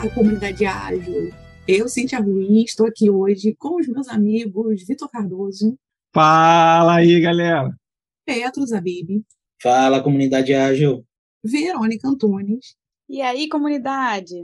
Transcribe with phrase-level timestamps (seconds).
[0.00, 1.34] Olá, comunidade ágil.
[1.66, 5.76] Eu, Cintia Ruiz, estou aqui hoje com os meus amigos Vitor Cardoso.
[6.14, 7.76] Fala aí, galera.
[8.24, 9.24] Petro Zabib.
[9.60, 11.04] Fala, comunidade ágil.
[11.42, 12.76] Verônica Antunes.
[13.08, 14.36] E aí, comunidade?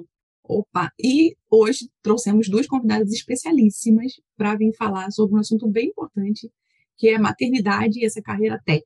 [0.43, 6.51] Opa, e hoje trouxemos duas convidadas especialíssimas para vir falar sobre um assunto bem importante,
[6.97, 8.85] que é maternidade e essa carreira tech.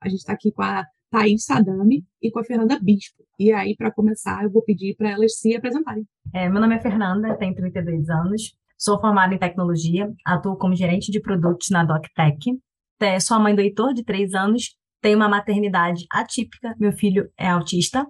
[0.00, 3.24] A gente está aqui com a Thaís Sadami e com a Fernanda Bispo.
[3.38, 6.06] E aí, para começar, eu vou pedir para elas se apresentarem.
[6.32, 11.10] É, meu nome é Fernanda, tenho 32 anos, sou formada em tecnologia, atuo como gerente
[11.10, 12.58] de produtos na DocTech.
[13.00, 17.30] É, sou a mãe do Heitor, de 3 anos, tenho uma maternidade atípica, meu filho
[17.38, 18.06] é autista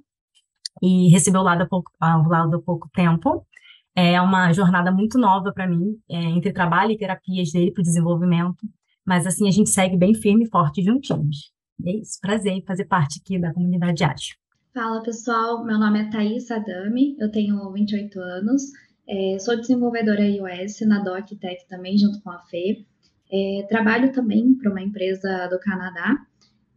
[0.83, 3.47] e recebeu lado há pouco, lado há pouco tempo.
[3.95, 7.85] É uma jornada muito nova para mim, é, entre trabalho e terapias dele para o
[7.85, 8.67] desenvolvimento,
[9.05, 11.53] mas assim a gente segue bem firme e forte juntinhos.
[11.85, 14.37] É isso, prazer em fazer parte aqui da comunidade ágil.
[14.75, 18.63] Fala pessoal, meu nome é Thaís Adami, eu tenho 28 anos,
[19.09, 22.85] é, sou desenvolvedora iOS na DocTech também, junto com a Fê.
[23.33, 26.17] É, trabalho também para uma empresa do Canadá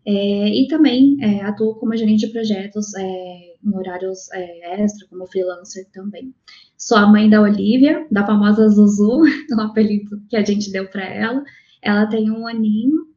[0.06, 0.14] é,
[0.50, 5.86] e também é, atuo como gerente de projetos é, em horários é, extra, como freelancer
[5.92, 6.34] também.
[6.78, 11.06] Sou a mãe da Olivia, da famosa Zuzu, o apelido que a gente deu para
[11.06, 11.44] ela.
[11.82, 13.11] Ela tem um aninho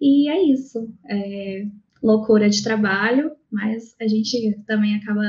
[0.00, 0.92] e é isso.
[1.08, 1.66] É
[2.02, 5.22] loucura de trabalho, mas a gente também acaba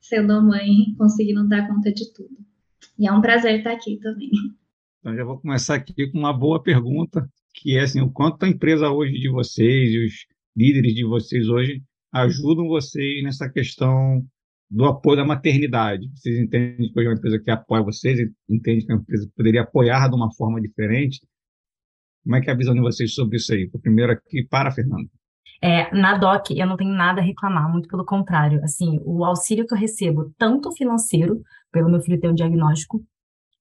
[0.00, 2.36] sendo mãe, conseguindo dar conta de tudo.
[2.98, 4.30] E é um prazer estar aqui também.
[5.00, 8.48] Então, já vou começar aqui com uma boa pergunta, que é assim, o quanto a
[8.48, 10.12] empresa hoje de vocês e os
[10.56, 14.24] líderes de vocês hoje ajudam vocês nessa questão
[14.70, 16.08] do apoio da maternidade.
[16.14, 19.62] Vocês entendem que hoje é uma empresa que apoia vocês, entende que a empresa poderia
[19.62, 21.20] apoiar de uma forma diferente,
[22.22, 23.68] como é que é a visão de vocês sobre isso aí?
[23.72, 25.08] O primeiro aqui para a Fernanda.
[25.60, 28.60] É, na DOC, eu não tenho nada a reclamar, muito pelo contrário.
[28.64, 33.00] Assim, o auxílio que eu recebo, tanto financeiro, pelo meu filho ter o diagnóstico,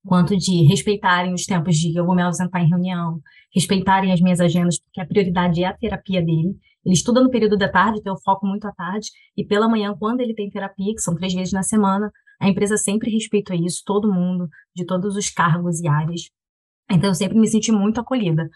[0.04, 3.20] quanto de respeitarem os tempos de eu vou me ausentar em reunião,
[3.54, 6.56] respeitarem as minhas agendas, porque a prioridade é a terapia dele.
[6.84, 9.94] Ele estuda no período da tarde, então eu foco muito à tarde, e pela manhã,
[9.98, 13.84] quando ele tem terapia, que são três vezes na semana, a empresa sempre respeita isso,
[13.86, 16.22] todo mundo, de todos os cargos e áreas.
[16.92, 18.50] Então, eu sempre me senti muito acolhida.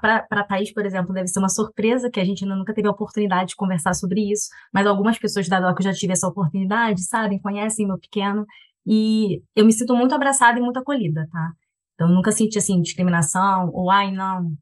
[0.00, 2.90] Para a Thaís, por exemplo, deve ser uma surpresa que a gente nunca teve a
[2.90, 7.40] oportunidade de conversar sobre isso, mas algumas pessoas da DOC já tive essa oportunidade, sabem,
[7.40, 8.44] conhecem meu pequeno,
[8.86, 11.52] e eu me sinto muito abraçada e muito acolhida, tá?
[11.94, 14.52] Então, eu nunca senti, assim, discriminação, ou, ai, não,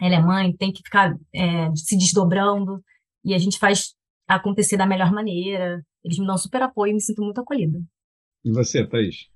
[0.00, 2.80] ela é mãe, tem que ficar é, se desdobrando,
[3.24, 3.94] e a gente faz
[4.26, 5.82] acontecer da melhor maneira.
[6.04, 7.78] Eles me dão super apoio e me sinto muito acolhida.
[8.44, 9.28] E você, Thaís?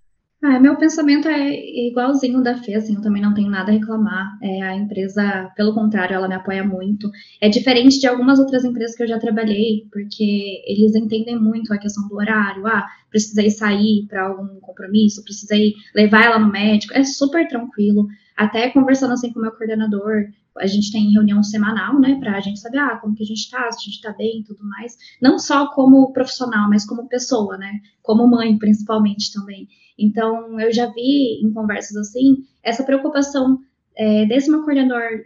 [0.42, 1.50] Ah, meu pensamento é
[1.86, 4.38] igualzinho da Fê, assim, eu também não tenho nada a reclamar.
[4.42, 7.10] É, a empresa, pelo contrário, ela me apoia muito.
[7.42, 11.78] É diferente de algumas outras empresas que eu já trabalhei, porque eles entendem muito a
[11.78, 12.66] questão do horário.
[12.66, 16.94] Ah, precisei sair para algum compromisso, precisei levar ela no médico.
[16.94, 18.06] É super tranquilo.
[18.34, 20.24] Até conversando assim com o meu coordenador,
[20.58, 23.40] a gente tem reunião semanal, né, para a gente saber ah, como que a gente
[23.40, 24.96] está, se a gente está bem e tudo mais.
[25.20, 29.68] Não só como profissional, mas como pessoa, né, como mãe, principalmente também.
[30.00, 33.58] Então, eu já vi em conversas assim, essa preocupação
[33.96, 35.24] é, desse meu coordenador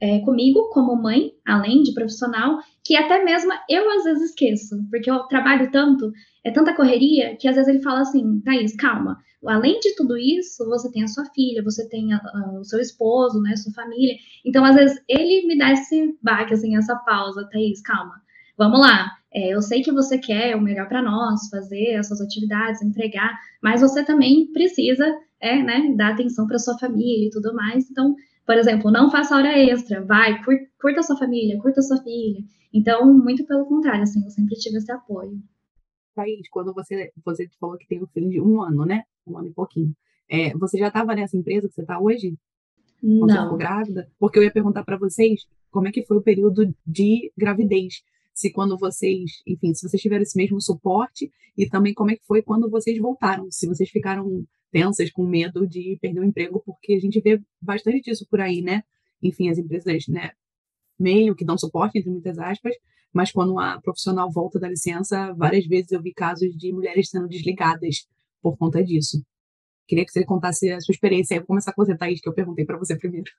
[0.00, 5.10] é, comigo, como mãe, além de profissional, que até mesmo eu às vezes esqueço, porque
[5.10, 6.12] eu trabalho tanto,
[6.44, 10.64] é tanta correria, que às vezes ele fala assim, Thaís, calma, além de tudo isso,
[10.66, 14.14] você tem a sua filha, você tem a, a, o seu esposo, né, sua família,
[14.44, 18.20] então às vezes ele me dá esse baque, assim, essa pausa, Thaís, calma,
[18.58, 22.80] vamos lá, é, eu sei que você quer o melhor para nós, fazer essas atividades,
[22.82, 25.04] entregar, mas você também precisa,
[25.40, 27.90] é, né, dar atenção para sua família e tudo mais.
[27.90, 28.14] Então,
[28.46, 30.40] por exemplo, não faça hora extra, vai,
[30.78, 32.44] curta a sua família, curta a sua filha.
[32.72, 35.36] Então, muito pelo contrário, assim, eu sempre tive esse apoio.
[36.14, 39.02] Thaís, quando você, você falou que tem um filho de um ano, né?
[39.26, 39.92] Um ano e pouquinho.
[40.28, 42.38] É, você já estava nessa empresa que você está hoje?
[43.00, 43.50] Quando não.
[43.50, 44.08] Você grávida?
[44.18, 48.02] Porque eu ia perguntar para vocês como é que foi o período de gravidez
[48.34, 52.26] se quando vocês, enfim, se vocês tiveram esse mesmo suporte e também como é que
[52.26, 56.94] foi quando vocês voltaram, se vocês ficaram tensas com medo de perder o emprego, porque
[56.94, 58.82] a gente vê bastante disso por aí, né?
[59.22, 60.32] Enfim, as empresas, né,
[60.98, 62.74] meio que dão suporte, entre muitas aspas,
[63.12, 67.28] mas quando a profissional volta da licença, várias vezes eu vi casos de mulheres sendo
[67.28, 68.08] desligadas
[68.42, 69.24] por conta disso.
[69.86, 71.34] Queria que você contasse a sua experiência.
[71.36, 73.30] Eu vou começar com você, Thaís, que eu perguntei para você primeiro.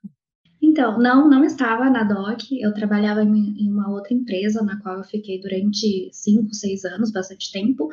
[0.61, 5.03] Então, não, não estava na DOC, eu trabalhava em uma outra empresa na qual eu
[5.03, 7.89] fiquei durante cinco, seis anos, bastante tempo,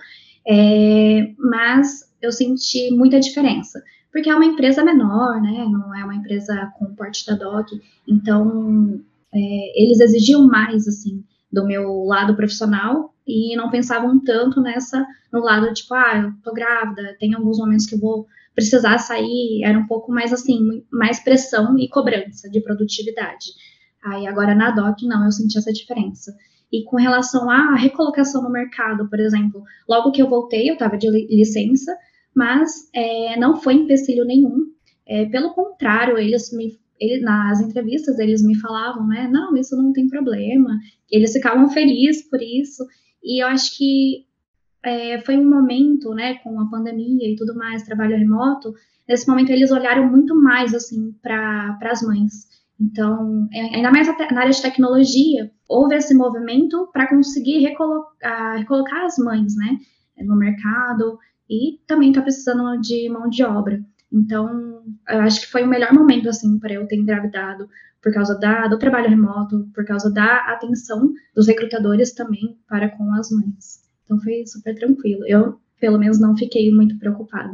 [0.47, 6.15] é, mas eu senti muita diferença, porque é uma empresa menor, né, não é uma
[6.15, 9.01] empresa com porte da DOC, então
[9.33, 11.23] é, eles exigiam mais, assim,
[11.53, 16.53] do meu lado profissional e não pensavam tanto nessa no lado tipo, ah, eu tô
[16.53, 21.21] grávida, tem alguns momentos que eu vou precisar sair, era um pouco mais assim, mais
[21.21, 23.47] pressão e cobrança de produtividade.
[24.05, 26.35] Aí agora na DOC não, eu senti essa diferença.
[26.73, 30.97] E com relação à recolocação no mercado, por exemplo, logo que eu voltei, eu estava
[30.97, 31.97] de licença,
[32.35, 34.73] mas é, não foi empecilho nenhum.
[35.07, 39.29] É, pelo contrário, eles me ele, nas entrevistas eles me falavam, né?
[39.31, 40.79] Não, isso não tem problema.
[41.11, 42.87] Eles ficavam felizes por isso.
[43.23, 44.25] E eu acho que
[44.85, 48.75] é, foi um momento, né, com a pandemia e tudo mais, trabalho remoto.
[49.09, 52.49] Nesse momento eles olharam muito mais assim para as mães.
[52.81, 59.05] Então, é, ainda mais na área de tecnologia, houve esse movimento para conseguir recolocar, recolocar
[59.05, 59.79] as mães, né,
[60.19, 61.19] no mercado
[61.49, 63.81] e também está precisando de mão de obra.
[64.13, 67.69] Então, eu acho que foi o melhor momento, assim, para eu ter engravidado,
[68.03, 73.13] por causa da, do trabalho remoto, por causa da atenção dos recrutadores também para com
[73.15, 73.82] as mães.
[74.13, 75.25] Então, foi super tranquilo.
[75.27, 77.53] Eu, pelo menos, não fiquei muito preocupada.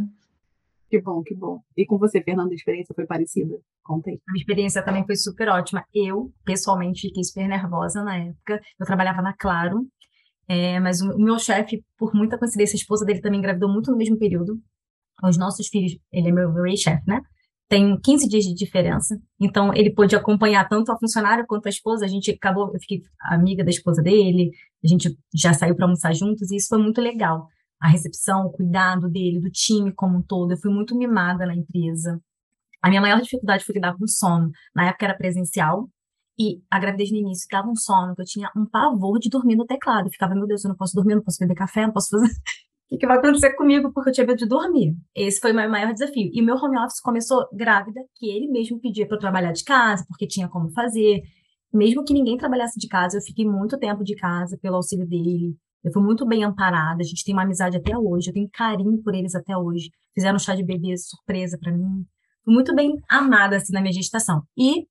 [0.91, 1.61] Que bom, que bom.
[1.77, 3.55] E com você, Fernanda, a experiência foi parecida?
[3.83, 4.21] Contei.
[4.29, 5.85] A experiência também foi super ótima.
[5.95, 8.61] Eu, pessoalmente, fiquei super nervosa na época.
[8.79, 9.87] Eu trabalhava na Claro,
[10.49, 13.91] é, mas o, o meu chefe, por muita coincidência, a esposa dele também engravidou muito
[13.91, 14.59] no mesmo período.
[15.23, 17.21] Os nossos filhos, ele é meu, meu ex-chefe, né?
[17.69, 19.21] Tem 15 dias de diferença.
[19.39, 22.05] Então, ele pôde acompanhar tanto a funcionária quanto a esposa.
[22.05, 24.51] A gente acabou, eu fiquei amiga da esposa dele,
[24.83, 27.47] a gente já saiu para almoçar juntos, e isso foi muito legal
[27.81, 30.53] a recepção, o cuidado dele, do time como um todo.
[30.53, 32.21] Eu fui muito mimada na empresa.
[32.83, 34.51] A minha maior dificuldade foi lidar com sono.
[34.75, 35.89] Na época era presencial,
[36.39, 39.57] e a gravidez no início dava um sono, que eu tinha um pavor de dormir
[39.57, 40.07] no teclado.
[40.07, 42.33] Eu ficava, meu Deus, eu não posso dormir, não posso beber café, não posso fazer.
[42.89, 43.93] O que, que vai acontecer comigo?
[43.93, 44.97] Porque eu tinha medo de dormir.
[45.15, 46.31] Esse foi o meu maior desafio.
[46.33, 50.07] E meu home office começou grávida, que ele mesmo pedia para eu trabalhar de casa,
[50.09, 51.21] porque tinha como fazer.
[51.71, 55.55] Mesmo que ninguém trabalhasse de casa, eu fiquei muito tempo de casa pelo auxílio dele.
[55.85, 59.03] Eu fui muito bem amparada, a gente tem uma amizade até hoje, eu tenho carinho
[59.03, 59.91] por eles até hoje.
[60.15, 62.07] Fizeram um chá de bebê surpresa para mim.
[62.43, 64.43] Fui muito bem amada assim na minha gestação.
[64.57, 64.87] E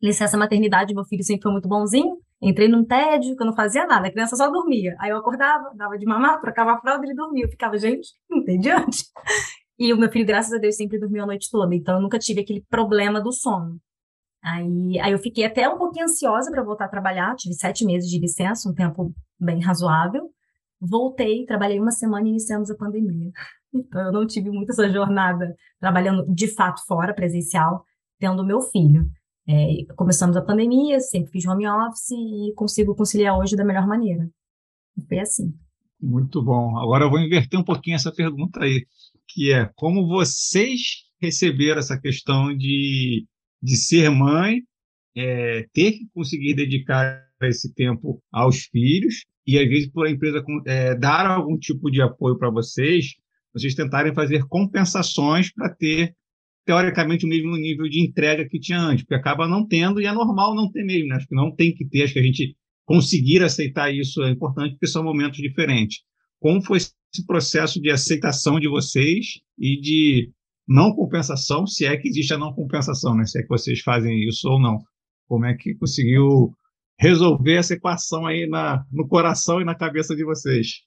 [0.00, 2.18] licença maternidade, meu filho sempre foi muito bonzinho.
[2.42, 4.96] Entrei num tédio que eu não fazia nada, a criança só dormia.
[4.98, 7.44] Aí eu acordava, dava de mamar, trocava a fralda ele dormia.
[7.44, 9.04] Eu ficava, gente, entediante.
[9.78, 12.18] E o meu filho, graças a Deus, sempre dormiu a noite toda, então eu nunca
[12.18, 13.80] tive aquele problema do sono.
[14.42, 18.10] Aí, aí eu fiquei até um pouquinho ansiosa para voltar a trabalhar, tive sete meses
[18.10, 20.30] de licença, um tempo bem razoável.
[20.80, 23.30] Voltei, trabalhei uma semana e iniciamos a pandemia.
[23.74, 27.86] Então, eu não tive muito essa jornada trabalhando de fato fora, presencial,
[28.18, 29.06] tendo meu filho.
[29.48, 34.28] É, começamos a pandemia, sempre fiz home office e consigo conciliar hoje da melhor maneira.
[35.08, 35.52] Foi assim.
[36.00, 36.78] Muito bom.
[36.78, 38.86] Agora eu vou inverter um pouquinho essa pergunta aí,
[39.28, 43.24] que é como vocês receberam essa questão de,
[43.62, 44.62] de ser mãe,
[45.16, 50.44] é, ter que conseguir dedicar esse tempo aos filhos e às vezes por a empresa
[50.66, 53.14] é, dar algum tipo de apoio para vocês,
[53.52, 56.14] vocês tentarem fazer compensações para ter
[56.64, 60.12] teoricamente o mesmo nível de entrega que tinha antes, porque acaba não tendo e é
[60.12, 61.16] normal não ter mesmo, né?
[61.16, 64.72] acho que não tem que ter, acho que a gente conseguir aceitar isso é importante
[64.72, 66.00] porque são momentos diferentes.
[66.40, 70.30] Como foi esse processo de aceitação de vocês e de
[70.66, 73.24] não compensação, se é que existe a não compensação, né?
[73.24, 74.78] Se é que vocês fazem isso ou não.
[75.28, 76.52] Como é que conseguiu
[76.98, 80.82] resolver essa equação aí na, no coração e na cabeça de vocês.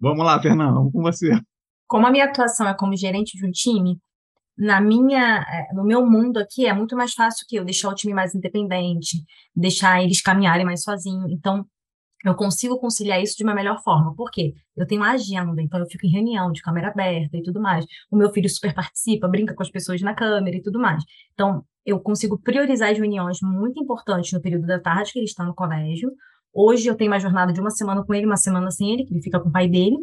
[0.00, 1.32] Vamos lá, Fernando, vamos com você.
[1.88, 3.98] Como a minha atuação é como gerente de um time,
[4.58, 7.94] na minha, eh, no meu mundo aqui é muito mais fácil que eu deixar o
[7.94, 11.30] time mais independente, deixar eles caminharem mais sozinhos.
[11.30, 11.66] Então,
[12.24, 14.14] eu consigo conciliar isso de uma melhor forma.
[14.14, 14.54] Por quê?
[14.76, 17.84] Eu tenho uma agenda, então eu fico em reunião de câmera aberta e tudo mais.
[18.10, 21.04] O meu filho super participa, brinca com as pessoas na câmera e tudo mais.
[21.34, 25.44] Então, eu consigo priorizar as reuniões muito importantes no período da tarde que ele está
[25.44, 26.10] no colégio.
[26.52, 29.14] Hoje eu tenho uma jornada de uma semana com ele, uma semana sem ele, que
[29.14, 29.96] ele fica com o pai dele.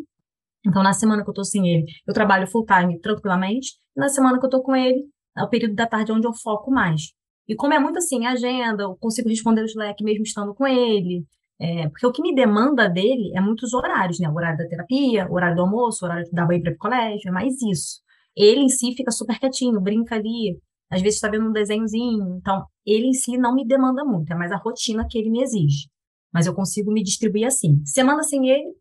[0.65, 3.73] Então, na semana que eu estou sem ele, eu trabalho full time tranquilamente.
[3.95, 5.05] E na semana que eu estou com ele,
[5.37, 7.11] é o período da tarde onde eu foco mais.
[7.47, 11.25] E como é muito assim, agenda, eu consigo responder o Slack mesmo estando com ele.
[11.59, 14.29] É, porque o que me demanda dele é muitos horários, né?
[14.29, 17.29] O horário da terapia, o horário do almoço, o horário dar banho para o colégio,
[17.29, 18.01] é mais isso.
[18.35, 22.37] Ele em si fica super quietinho, brinca ali, às vezes está vendo um desenhozinho.
[22.37, 25.41] Então, ele em si não me demanda muito, é mais a rotina que ele me
[25.41, 25.87] exige.
[26.33, 27.81] Mas eu consigo me distribuir assim.
[27.85, 28.73] Semana sem ele,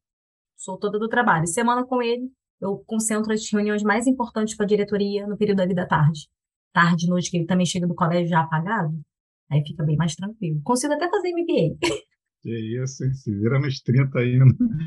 [0.62, 1.46] sou toda do trabalho.
[1.46, 5.74] Semana com ele, eu concentro as reuniões mais importantes com a diretoria no período ali
[5.74, 6.28] da tarde.
[6.72, 8.94] Tarde, noite, que ele também chega do colégio já apagado,
[9.50, 10.60] aí fica bem mais tranquilo.
[10.62, 11.76] Consigo até fazer MBA.
[12.42, 13.14] Que isso, hein?
[13.14, 14.44] Se vira nos 30 ainda.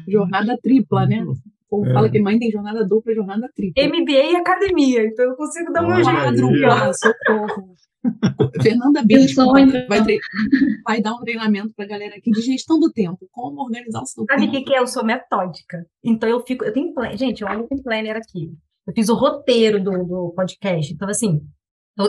[0.10, 1.24] Jornada tripla, né?
[1.24, 1.36] O
[1.70, 1.94] povo é.
[1.94, 3.82] fala que mãe tem jornada dupla jornada tripla.
[3.82, 6.66] MBA e academia, então eu consigo dar meu jeito.
[6.66, 7.76] Ah, socorro.
[8.62, 9.66] Fernanda Bispo vai,
[10.86, 14.06] vai, dar um treinamento para a galera aqui de gestão do tempo, como organizar o
[14.06, 14.54] seu Sabe tempo.
[14.54, 14.80] Sabe o que, é?
[14.80, 15.86] Eu sou metódica.
[16.04, 18.52] Então eu fico, eu tenho planner, gente, eu amo com planner aqui.
[18.88, 21.42] Eu fiz o roteiro do, do podcast, então assim,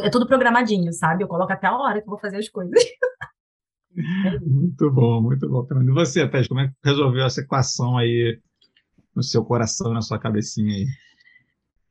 [0.02, 1.24] é tudo programadinho, sabe?
[1.24, 2.74] Eu coloco até a hora que eu vou fazer as coisas.
[4.44, 5.66] Muito bom, muito bom.
[5.82, 8.38] E você, Tess, como é que resolveu essa equação aí
[9.14, 10.86] no seu coração, na sua cabecinha aí?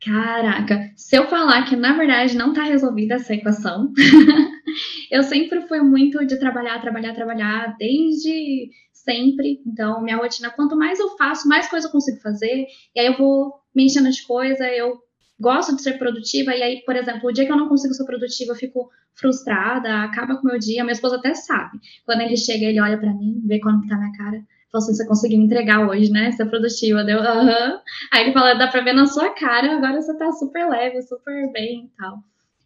[0.05, 3.91] Caraca, se eu falar que na verdade não está resolvida essa equação,
[5.09, 9.63] eu sempre fui muito de trabalhar, trabalhar, trabalhar, desde sempre.
[9.65, 12.67] Então, minha rotina, quanto mais eu faço, mais coisa eu consigo fazer.
[12.95, 14.99] E aí eu vou me enchendo de coisa, eu
[15.39, 16.55] gosto de ser produtiva.
[16.55, 20.03] E aí, por exemplo, o dia que eu não consigo ser produtiva, eu fico frustrada,
[20.03, 20.83] acaba com o meu dia.
[20.83, 21.79] Meu esposo até sabe.
[22.05, 24.45] Quando ele chega, ele olha para mim, vê que tá minha cara
[24.77, 26.31] assim, você conseguiu entregar hoje, né?
[26.31, 27.03] Você é produtiva.
[27.03, 27.79] Deu, aham.
[28.11, 31.51] Aí ele fala, dá pra ver na sua cara, agora você tá super leve, super
[31.51, 32.19] bem e tal.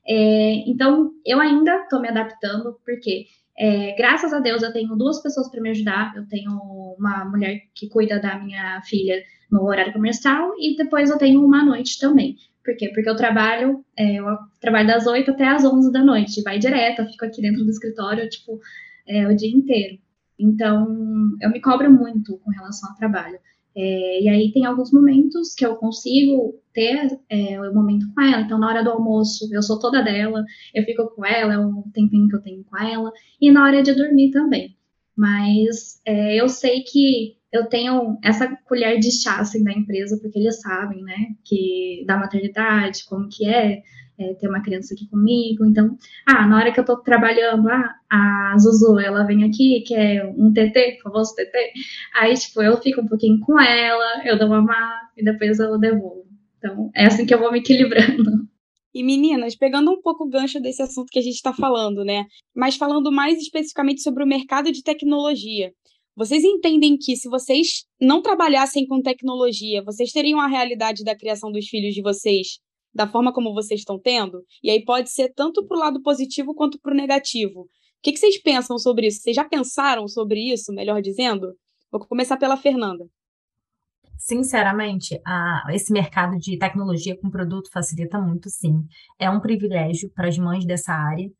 [0.07, 5.21] É, então, eu ainda tô me adaptando, porque é, graças a Deus eu tenho duas
[5.21, 6.13] pessoas para me ajudar.
[6.15, 6.51] Eu tenho
[6.97, 11.63] uma mulher que cuida da minha filha no horário comercial e depois eu tenho uma
[11.63, 12.37] noite também.
[12.63, 12.89] Por quê?
[12.93, 14.25] Porque eu trabalho, é, eu
[14.61, 17.69] trabalho das 8 até as 11 da noite, vai direto, eu fico aqui dentro do
[17.69, 18.59] escritório, tipo,
[19.07, 19.97] é, o dia inteiro.
[20.39, 20.87] Então,
[21.41, 23.37] eu me cobro muito com relação ao trabalho.
[23.75, 28.41] É, e aí tem alguns momentos que eu consigo ter é, o momento com ela.
[28.41, 30.43] Então, na hora do almoço, eu sou toda dela,
[30.73, 33.83] eu fico com ela, é o tempinho que eu tenho com ela, e na hora
[33.83, 34.75] de dormir também.
[35.15, 40.39] Mas é, eu sei que eu tenho essa colher de chá assim, da empresa, porque
[40.39, 43.81] eles sabem, né, que da maternidade, como que é,
[44.19, 45.65] é, ter uma criança aqui comigo.
[45.65, 45.97] Então,
[46.27, 50.25] ah, na hora que eu tô trabalhando, ah, a Zuzu, ela vem aqui, que é
[50.37, 51.71] um TT, famoso TT.
[52.13, 55.77] Aí, tipo, eu fico um pouquinho com ela, eu dou uma má e depois eu
[55.79, 56.25] devolvo.
[56.57, 58.47] Então, é assim que eu vou me equilibrando.
[58.93, 62.25] E meninas, pegando um pouco o gancho desse assunto que a gente está falando, né?
[62.55, 65.71] Mas falando mais especificamente sobre o mercado de tecnologia.
[66.15, 71.51] Vocês entendem que se vocês não trabalhassem com tecnologia, vocês teriam a realidade da criação
[71.51, 72.59] dos filhos de vocês
[72.93, 76.53] da forma como vocês estão tendo, e aí pode ser tanto para o lado positivo
[76.53, 77.61] quanto para o negativo.
[77.61, 77.67] O
[78.01, 79.21] que, que vocês pensam sobre isso?
[79.21, 81.53] Vocês já pensaram sobre isso, melhor dizendo?
[81.91, 83.05] Vou começar pela Fernanda.
[84.17, 88.85] Sinceramente, a, esse mercado de tecnologia com produto facilita muito, sim.
[89.17, 91.31] É um privilégio para as mães dessa área,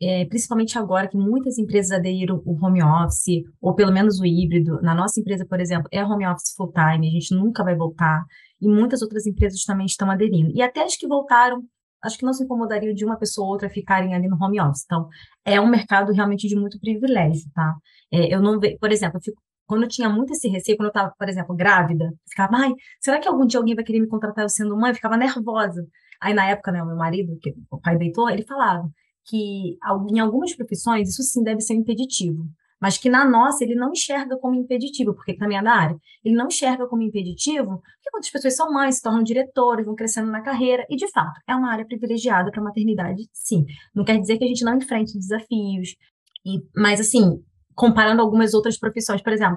[0.00, 4.80] é, principalmente agora que muitas empresas aderiram o home office, ou pelo menos o híbrido.
[4.82, 8.24] Na nossa empresa, por exemplo, é home office full time, a gente nunca vai voltar
[8.60, 10.50] e muitas outras empresas também estão aderindo.
[10.54, 11.62] E até as que voltaram,
[12.02, 14.84] acho que não se incomodariam de uma pessoa ou outra ficarem ali no home office.
[14.84, 15.08] Então,
[15.44, 17.74] é um mercado realmente de muito privilégio, tá?
[18.12, 20.88] É, eu não vejo, por exemplo, eu fico, quando eu tinha muito esse receio, quando
[20.88, 24.08] eu estava, por exemplo, grávida, ficava, ai, será que algum dia alguém vai querer me
[24.08, 24.90] contratar eu sendo mãe?
[24.90, 25.84] Eu ficava nervosa.
[26.20, 28.88] Aí, na época, né, o meu marido, que o pai deitou, ele falava
[29.26, 29.76] que
[30.10, 32.46] em algumas profissões isso sim deve ser impeditivo
[32.80, 35.96] mas que na nossa ele não enxerga como impeditivo, porque também é da área.
[36.24, 40.30] Ele não enxerga como impeditivo, porque muitas pessoas são mães, se tornam diretoras, vão crescendo
[40.30, 43.64] na carreira, e de fato, é uma área privilegiada para a maternidade, sim.
[43.94, 45.96] Não quer dizer que a gente não enfrente desafios,
[46.44, 47.42] e, mas assim,
[47.74, 49.56] comparando algumas outras profissões, por exemplo,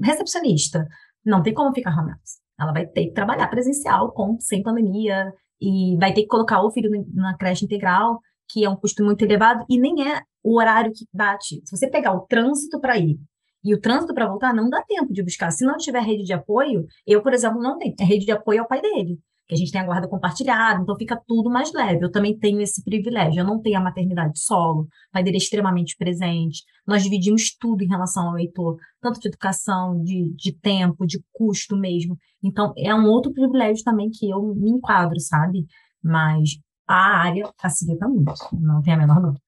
[0.00, 0.86] recepcionista,
[1.24, 2.42] não tem como ficar home office.
[2.58, 6.70] Ela vai ter que trabalhar presencial, com, sem pandemia, e vai ter que colocar o
[6.70, 10.92] filho na creche integral, que é um custo muito elevado, e nem é o horário
[10.92, 11.62] que bate.
[11.64, 13.18] Se você pegar o trânsito para ir
[13.64, 15.50] e o trânsito para voltar, não dá tempo de buscar.
[15.50, 17.94] Se não tiver rede de apoio, eu, por exemplo, não tenho.
[17.98, 20.82] A rede de apoio é o pai dele, que a gente tem a guarda compartilhada,
[20.82, 22.04] então fica tudo mais leve.
[22.04, 23.40] Eu também tenho esse privilégio.
[23.40, 26.62] Eu não tenho a maternidade solo, o pai dele é extremamente presente.
[26.86, 31.74] Nós dividimos tudo em relação ao Heitor, tanto de educação, de, de tempo, de custo
[31.74, 32.18] mesmo.
[32.42, 35.64] Então, é um outro privilégio também que eu me enquadro, sabe?
[36.02, 39.40] Mas a área facilita muito, não tem a menor dúvida.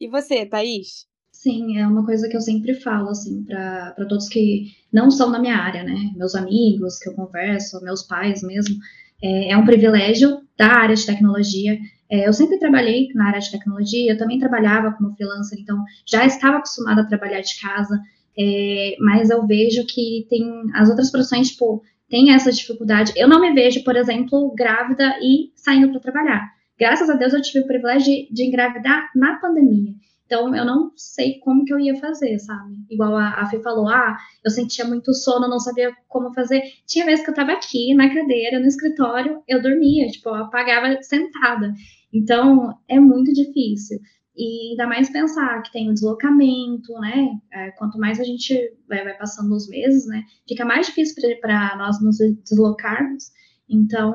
[0.00, 1.06] E você, Thaís?
[1.32, 5.38] Sim, é uma coisa que eu sempre falo, assim, para todos que não são da
[5.38, 6.10] minha área, né?
[6.16, 8.76] Meus amigos que eu converso, meus pais mesmo.
[9.22, 11.78] É, é um privilégio da área de tecnologia.
[12.10, 16.26] É, eu sempre trabalhei na área de tecnologia, eu também trabalhava como freelancer, então já
[16.26, 18.00] estava acostumada a trabalhar de casa,
[18.36, 20.44] é, mas eu vejo que tem
[20.74, 23.12] as outras profissões, tipo, tem essa dificuldade.
[23.16, 26.59] Eu não me vejo, por exemplo, grávida e saindo para trabalhar.
[26.80, 29.92] Graças a Deus eu tive o privilégio de, de engravidar na pandemia.
[30.24, 32.76] Então, eu não sei como que eu ia fazer, sabe?
[32.88, 36.62] Igual a, a Fê falou, ah, eu sentia muito sono, não sabia como fazer.
[36.86, 41.02] Tinha vezes que eu tava aqui, na cadeira, no escritório, eu dormia, tipo, eu apagava
[41.02, 41.74] sentada.
[42.14, 43.98] Então, é muito difícil.
[44.36, 47.30] E ainda mais pensar que tem o deslocamento, né?
[47.52, 48.54] É, quanto mais a gente
[48.88, 50.22] vai, vai, passando os meses, né?
[50.48, 52.18] Fica mais difícil para nós nos
[52.48, 53.32] deslocarmos.
[53.68, 54.14] Então,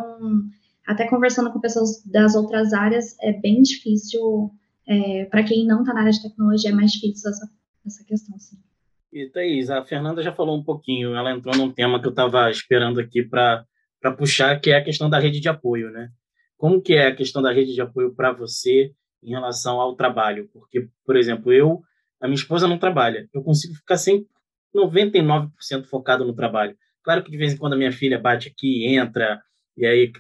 [0.86, 4.52] até conversando com pessoas das outras áreas, é bem difícil.
[4.88, 7.50] É, para quem não está na área de tecnologia, é mais difícil essa,
[7.86, 8.58] essa questão, sim.
[9.12, 12.52] E Thaís, a Fernanda já falou um pouquinho, ela entrou num tema que eu estava
[12.52, 13.66] esperando aqui para
[14.18, 16.10] puxar, que é a questão da rede de apoio, né?
[16.58, 18.92] Como que é a questão da rede de apoio para você
[19.24, 20.50] em relação ao trabalho?
[20.52, 21.82] Porque, por exemplo, eu,
[22.22, 24.28] a minha esposa não trabalha, eu consigo ficar sempre
[24.76, 25.50] 99%
[25.90, 26.76] focado no trabalho.
[27.02, 29.42] Claro que de vez em quando a minha filha bate aqui, entra,
[29.78, 30.12] e aí,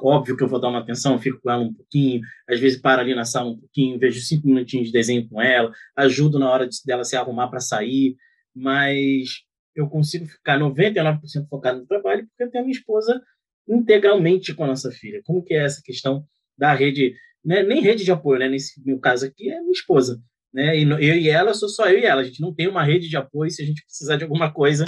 [0.00, 3.02] óbvio que eu vou dar uma atenção, fico com ela um pouquinho, às vezes paro
[3.02, 6.66] ali na sala um pouquinho, vejo cinco minutinhos de desenho com ela, ajudo na hora
[6.66, 8.16] de, dela se arrumar para sair,
[8.54, 9.42] mas
[9.74, 13.22] eu consigo ficar 99% focado no trabalho porque eu tenho a minha esposa
[13.68, 15.20] integralmente com a nossa filha.
[15.24, 16.24] Como que é essa questão
[16.56, 17.62] da rede, né?
[17.62, 18.48] nem rede de apoio, né?
[18.48, 20.22] nesse meu caso aqui é minha esposa,
[20.54, 20.78] né?
[20.78, 23.10] E eu e ela, sou só eu e ela, a gente não tem uma rede
[23.10, 24.86] de apoio se a gente precisar de alguma coisa,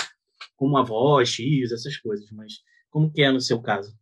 [0.56, 2.54] como avó, X, essas coisas, mas
[2.90, 3.97] como que é no seu caso?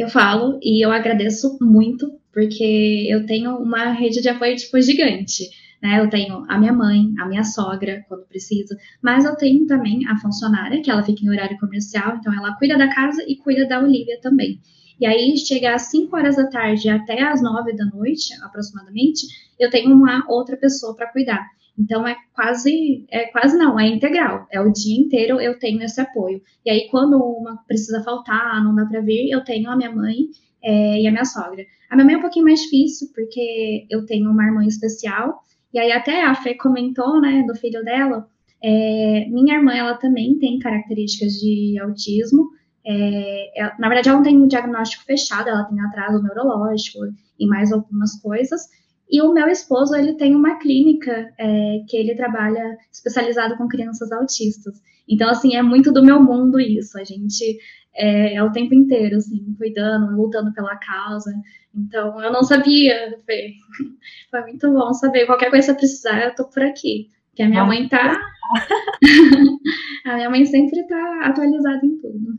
[0.00, 5.50] Eu falo e eu agradeço muito, porque eu tenho uma rede de apoio tipo gigante.
[5.82, 6.00] Né?
[6.00, 10.16] Eu tenho a minha mãe, a minha sogra, quando precisa, mas eu tenho também a
[10.16, 13.78] funcionária, que ela fica em horário comercial, então ela cuida da casa e cuida da
[13.78, 14.58] Olivia também.
[14.98, 19.26] E aí, chega às 5 horas da tarde até às 9 da noite, aproximadamente,
[19.58, 21.46] eu tenho uma outra pessoa para cuidar.
[21.80, 24.46] Então é quase, é quase não, é integral.
[24.52, 26.42] É o dia inteiro eu tenho esse apoio.
[26.64, 30.16] E aí, quando uma precisa faltar, não dá para vir, eu tenho a minha mãe
[30.62, 31.64] é, e a minha sogra.
[31.88, 35.40] A minha mãe é um pouquinho mais difícil, porque eu tenho uma irmã especial,
[35.72, 38.28] e aí até a Fê comentou, né, do filho dela.
[38.62, 42.50] É, minha irmã, ela também tem características de autismo.
[42.86, 46.98] É, ela, na verdade, ela não tem um diagnóstico fechado, ela tem atraso neurológico
[47.38, 48.68] e mais algumas coisas.
[49.10, 54.12] E o meu esposo, ele tem uma clínica é, que ele trabalha especializado com crianças
[54.12, 54.80] autistas.
[55.08, 56.96] Então, assim, é muito do meu mundo isso.
[56.96, 57.58] A gente
[57.94, 61.32] é, é o tempo inteiro, assim, cuidando, lutando pela causa.
[61.74, 63.54] Então, eu não sabia, Fê.
[64.30, 65.26] Foi muito bom saber.
[65.26, 67.08] Qualquer coisa que precisar, eu tô por aqui.
[67.34, 68.20] Que a minha mãe tá.
[70.06, 72.38] a minha mãe sempre tá atualizada em tudo.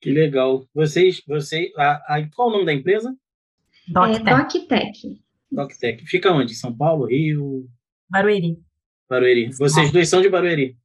[0.00, 0.66] Que legal.
[0.74, 3.14] Vocês, vocês, a, a, qual o nome da empresa?
[3.88, 4.28] DocTech.
[4.28, 5.22] É, DocTech.
[5.52, 6.04] DocTech.
[6.06, 6.54] Fica onde?
[6.54, 7.68] São Paulo, Rio?
[8.08, 8.58] Barueri.
[9.08, 9.50] Barueri.
[9.52, 10.76] Vocês dois são de Barueri?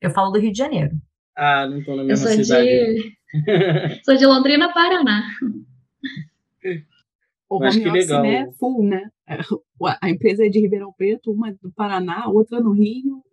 [0.00, 0.92] Eu falo do Rio de Janeiro.
[1.36, 2.66] Ah, não estou na mesma eu sou cidade.
[2.66, 4.00] De...
[4.04, 5.22] sou de Londrina, Paraná.
[7.48, 8.22] O Mas home que office, legal.
[8.22, 9.10] né, full, né?
[10.00, 13.24] A empresa é de Ribeirão Preto, uma do Paraná, outra no Rio,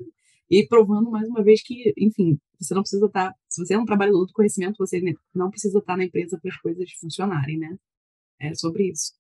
[0.49, 3.77] e provando mais uma vez que, enfim, você não precisa estar, tá, se você é
[3.77, 5.01] um trabalhador do conhecimento, você
[5.35, 7.77] não precisa estar tá na empresa para as coisas funcionarem, né?
[8.39, 9.13] É sobre isso.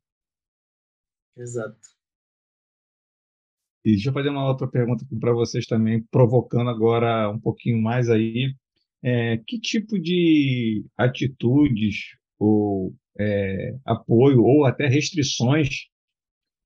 [1.37, 1.97] Exato.
[3.85, 8.09] E deixa eu fazer uma outra pergunta para vocês também, provocando agora um pouquinho mais
[8.09, 8.53] aí.
[9.03, 15.85] É, que tipo de atitudes ou é, apoio ou até restrições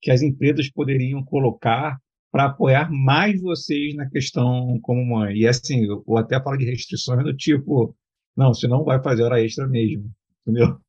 [0.02, 2.00] que as empresas poderiam colocar
[2.32, 5.38] para apoiar mais vocês na questão como mãe?
[5.38, 7.96] E assim, ou até falo de restrições do tipo,
[8.36, 10.10] não, você não vai fazer hora extra mesmo,
[10.42, 10.80] entendeu?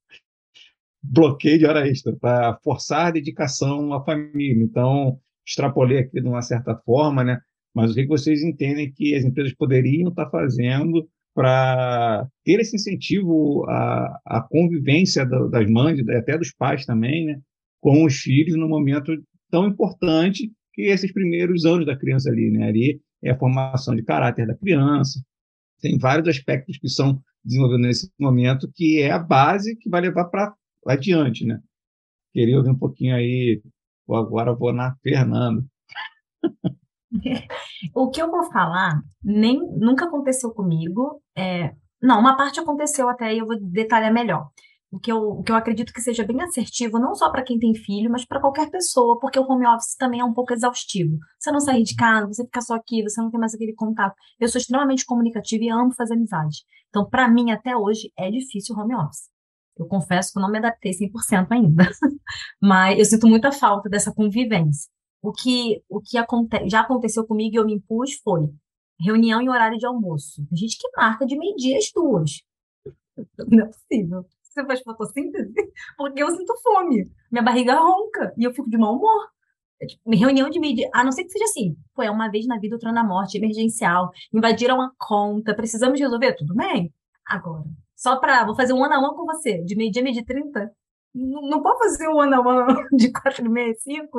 [1.02, 4.62] Bloqueio de hora extra, para forçar a dedicação à família.
[4.62, 7.38] Então, extrapolei aqui de uma certa forma, né?
[7.74, 13.64] Mas o que vocês entendem que as empresas poderiam estar fazendo para ter esse incentivo
[13.68, 17.40] à, à convivência das mães, até dos pais também, né?
[17.80, 19.12] Com os filhos no momento
[19.50, 22.68] tão importante que esses primeiros anos da criança ali, né?
[22.68, 25.20] Ali é a formação de caráter da criança.
[25.80, 30.26] Tem vários aspectos que são desenvolvidos nesse momento que é a base que vai levar
[30.26, 30.54] para
[30.86, 31.60] adiante, né?
[32.32, 33.62] Queria ouvir um pouquinho aí,
[34.08, 35.64] agora vou na Fernanda.
[37.94, 41.22] o que eu vou falar nem nunca aconteceu comigo.
[41.36, 44.48] É, não, uma parte aconteceu até e eu vou detalhar melhor.
[44.90, 47.58] O que, eu, o que eu acredito que seja bem assertivo, não só para quem
[47.58, 51.16] tem filho, mas para qualquer pessoa, porque o home office também é um pouco exaustivo.
[51.38, 54.14] Você não sair de casa, você fica só aqui, você não tem mais aquele contato.
[54.38, 56.58] Eu sou extremamente comunicativa e amo fazer amizade.
[56.90, 59.31] Então, para mim, até hoje, é difícil o home office.
[59.82, 61.84] Eu confesso que eu não me adaptei 100% ainda,
[62.60, 64.90] mas eu sinto muita falta dessa convivência.
[65.20, 68.48] O que, o que aconte já aconteceu comigo e eu me impus foi
[69.00, 70.42] reunião em horário de almoço.
[70.52, 72.42] A gente que marca de meio-dia às duas.
[73.48, 74.24] Não é possível.
[74.42, 75.52] Você faz fotossíntese?
[75.96, 77.10] Porque eu sinto fome.
[77.30, 79.28] Minha barriga ronca e eu fico de mau humor.
[79.80, 81.76] É tipo, reunião de meio-dia, a não ser que seja assim.
[81.94, 84.10] Foi uma vez na vida, outra na morte, emergencial.
[84.32, 86.34] Invadiram a conta, precisamos resolver?
[86.34, 86.92] Tudo bem.
[87.26, 87.64] Agora,
[88.02, 88.44] só para.
[88.44, 90.70] Vou fazer um ano a um com você, de meio-dia, meio-dia 30.
[91.14, 94.18] Não, não pode fazer o ano a ano de quatro e meia, cinco,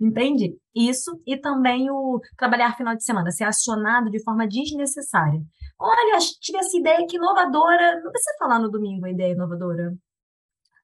[0.00, 0.56] entende?
[0.74, 5.40] Isso e também o trabalhar final de semana, ser acionado de forma desnecessária.
[5.80, 8.00] Olha, tive essa ideia que inovadora.
[8.02, 9.92] Não precisa falar no domingo a ideia inovadora.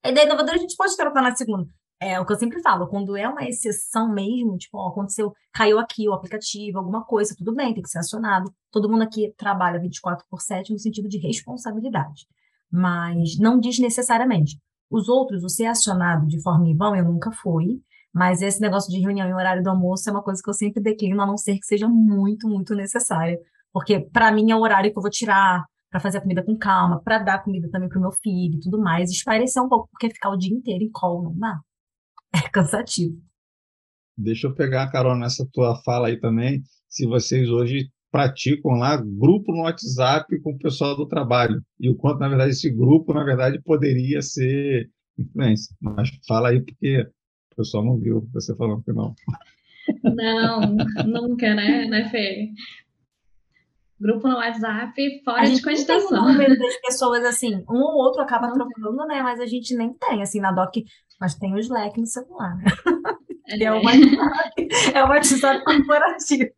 [0.02, 1.68] A ideia inovadora a gente pode tratar na segunda.
[2.02, 5.78] É o que eu sempre falo, quando é uma exceção mesmo, tipo, ó, aconteceu, caiu
[5.78, 8.50] aqui o aplicativo, alguma coisa, tudo bem, tem que ser acionado.
[8.70, 12.26] Todo mundo aqui trabalha 24 por 7 no sentido de responsabilidade,
[12.72, 14.58] mas não desnecessariamente.
[14.90, 17.82] Os outros, o ser acionado de forma vão, eu nunca fui,
[18.14, 20.82] mas esse negócio de reunião em horário do almoço é uma coisa que eu sempre
[20.82, 23.38] declino, a não ser que seja muito, muito necessária.
[23.72, 26.56] Porque, para mim, é o horário que eu vou tirar para fazer a comida com
[26.56, 29.10] calma, para dar comida também pro meu filho e tudo mais.
[29.10, 31.60] Esparecer um pouco, porque ficar o dia inteiro em call não dá.
[32.44, 33.20] É cansativo.
[34.16, 36.62] Deixa eu pegar a carona nessa tua fala aí também.
[36.88, 41.94] Se vocês hoje praticam lá grupo no WhatsApp com o pessoal do trabalho e o
[41.94, 45.74] quanto, na verdade, esse grupo, na verdade, poderia ser influência.
[45.80, 47.02] Mas fala aí porque
[47.52, 49.14] o pessoal não viu você falando que não.
[50.04, 50.60] Não,
[51.06, 52.50] nunca, né, né, Fê?
[54.00, 56.24] Grupo no WhatsApp fora de cogitação.
[56.24, 59.22] Tem número das pessoas assim, um ou outro acaba não trocando, né?
[59.22, 60.84] Mas a gente nem tem, assim, na DOC,
[61.20, 62.64] mas tem o Slack no celular, né?
[63.52, 66.52] É, é o WhatsApp, é o WhatsApp corporativo.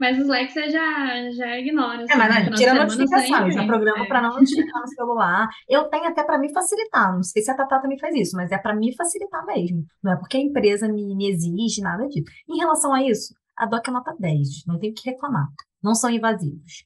[0.00, 2.02] Mas o Slack você já, já ignora.
[2.02, 4.08] Assim, é, mas não, tira notificações, já programa é.
[4.08, 5.48] para não notificar no celular.
[5.68, 8.50] Eu tenho até para me facilitar, não sei se a Tatá também faz isso, mas
[8.50, 9.86] é para me facilitar mesmo.
[10.02, 12.24] Não é porque a empresa me, me exige nada disso.
[12.48, 15.46] Em relação a isso, a DOC é nota 10, não tem o que reclamar
[15.86, 16.84] não são invasivos.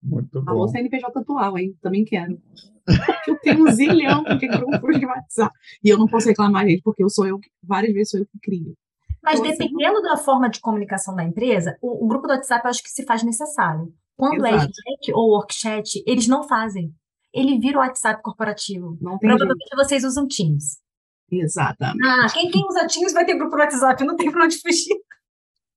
[0.00, 0.50] Muito bom.
[0.50, 1.76] Alô, CNPJ atual, hein?
[1.82, 2.40] Também quero.
[3.26, 5.52] eu tenho um zilhão de grupos de WhatsApp.
[5.82, 8.38] E eu não posso reclamar, gente, porque eu sou eu, várias vezes sou eu que
[8.40, 8.74] crio.
[9.22, 12.32] Mas então, assim, dependendo assim, da forma de comunicação da empresa, o, o, grupo do
[12.32, 13.92] WhatsApp eu acho que se faz necessário.
[14.16, 14.64] Quando é Exato.
[14.64, 16.94] é Slack ou Workchat, eles não fazem.
[17.34, 18.96] Ele vira o WhatsApp corporativo.
[19.00, 19.76] Não tem Provavelmente jeito.
[19.76, 20.78] vocês usam Teams.
[21.30, 22.06] Exatamente.
[22.06, 24.96] Ah, quem, quem usa Teams vai ter grupo no WhatsApp, não tem pra onde fugir.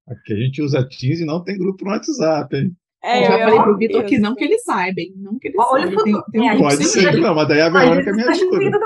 [0.07, 2.75] Aqui a gente usa Teams e não tem grupo no WhatsApp, hein?
[3.03, 5.13] É, eu já falei pro Vitor que não que ele saiba, hein?
[5.17, 6.03] Não que ele Olha saiba.
[6.03, 8.79] Tem, tem um Pode ser que não, mas daí a Verônica me ajuda.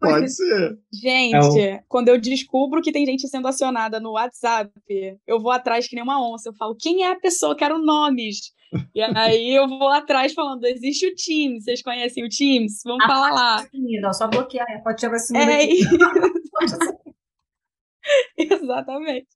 [0.00, 0.78] Pode ser.
[0.92, 4.70] Gente, é quando eu descubro que tem gente sendo acionada no WhatsApp,
[5.26, 6.48] eu vou atrás que nem uma onça.
[6.48, 7.54] Eu falo, quem é a pessoa?
[7.54, 8.52] Quero nomes.
[8.94, 12.80] E aí eu vou atrás falando, existe o Teams, vocês conhecem o Teams?
[12.84, 13.66] Vamos ah, falar lá.
[13.72, 15.88] Menina, só bloquear, pode tirar esse É isso.
[18.36, 19.28] Exatamente.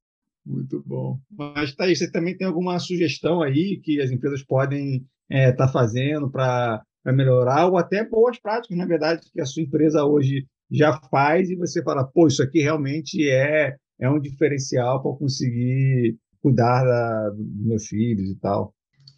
[0.49, 1.21] Muito bom.
[1.31, 5.69] Mas, Thaís, você também tem alguma sugestão aí que as empresas podem estar é, tá
[5.69, 10.99] fazendo para melhorar, ou até boas práticas, na verdade, que a sua empresa hoje já
[11.11, 16.83] faz e você fala, pô, isso aqui realmente é, é um diferencial para conseguir cuidar
[16.83, 18.75] da, dos meus filhos e tal?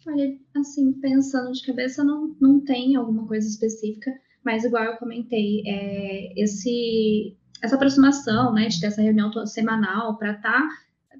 [0.07, 4.11] Olha, assim, pensando de cabeça, não, não tem alguma coisa específica,
[4.43, 10.33] mas igual eu comentei, é, esse, essa aproximação, né, de ter essa reunião semanal para
[10.33, 10.69] estar tá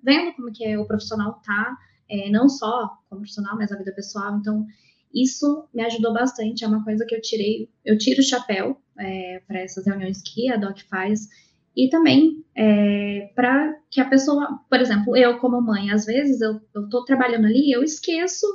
[0.03, 1.77] vendo como que é o profissional tá,
[2.09, 4.37] é, não só como profissional, mas a vida pessoal.
[4.37, 4.65] Então,
[5.13, 6.63] isso me ajudou bastante.
[6.63, 10.51] É uma coisa que eu tirei, eu tiro o chapéu é, para essas reuniões que
[10.51, 11.27] a Doc faz.
[11.75, 16.59] E também é, para que a pessoa, por exemplo, eu como mãe, às vezes eu,
[16.89, 18.45] tô trabalhando ali, eu esqueço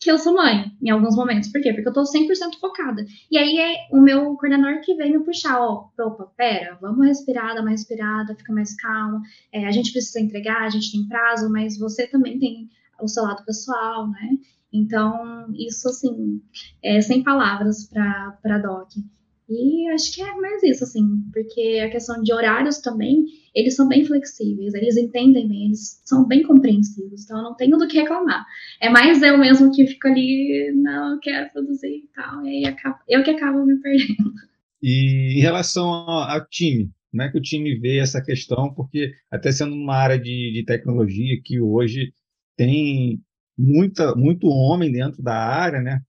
[0.00, 1.50] que eu sou mãe em alguns momentos.
[1.50, 1.72] Por quê?
[1.72, 3.04] Porque eu tô 100% focada.
[3.30, 7.54] E aí é o meu coordenador que vem me puxar, ó, opa, pera, vamos respirar,
[7.54, 9.22] dar uma respirada, fica mais calma.
[9.52, 13.24] É, a gente precisa entregar, a gente tem prazo, mas você também tem o seu
[13.24, 14.38] lado pessoal, né?
[14.72, 16.42] Então, isso, assim,
[16.82, 19.02] é sem palavras para DOC.
[19.48, 23.88] E acho que é mais isso, assim, porque a questão de horários também, eles são
[23.88, 27.98] bem flexíveis, eles entendem bem, eles são bem compreensivos, então eu não tenho do que
[27.98, 28.44] reclamar.
[28.78, 32.98] É mais eu mesmo que fico ali, não, quero produzir e tal, e aí acabo,
[33.08, 34.34] eu que acabo me perdendo.
[34.82, 38.72] E em relação ao time, como é que o time vê essa questão?
[38.74, 42.12] Porque até sendo uma área de, de tecnologia que hoje
[42.54, 43.20] tem
[43.56, 46.00] muita, muito homem dentro da área, né?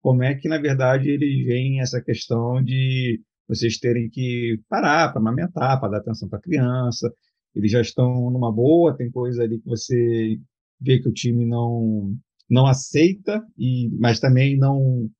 [0.00, 5.20] Como é que, na verdade, eles veem essa questão de vocês terem que parar para
[5.20, 7.12] amamentar, para dar atenção para a criança.
[7.54, 10.38] Eles já estão numa boa, tem coisa ali que você
[10.80, 12.16] vê que o time não
[12.48, 15.10] não aceita, e mas também não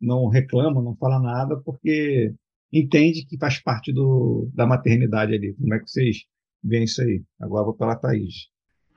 [0.00, 2.34] não reclama, não fala nada, porque
[2.72, 5.54] entende que faz parte do, da maternidade ali.
[5.54, 6.18] Como é que vocês
[6.62, 7.22] veem isso aí?
[7.40, 8.48] Agora vou para a Thaís.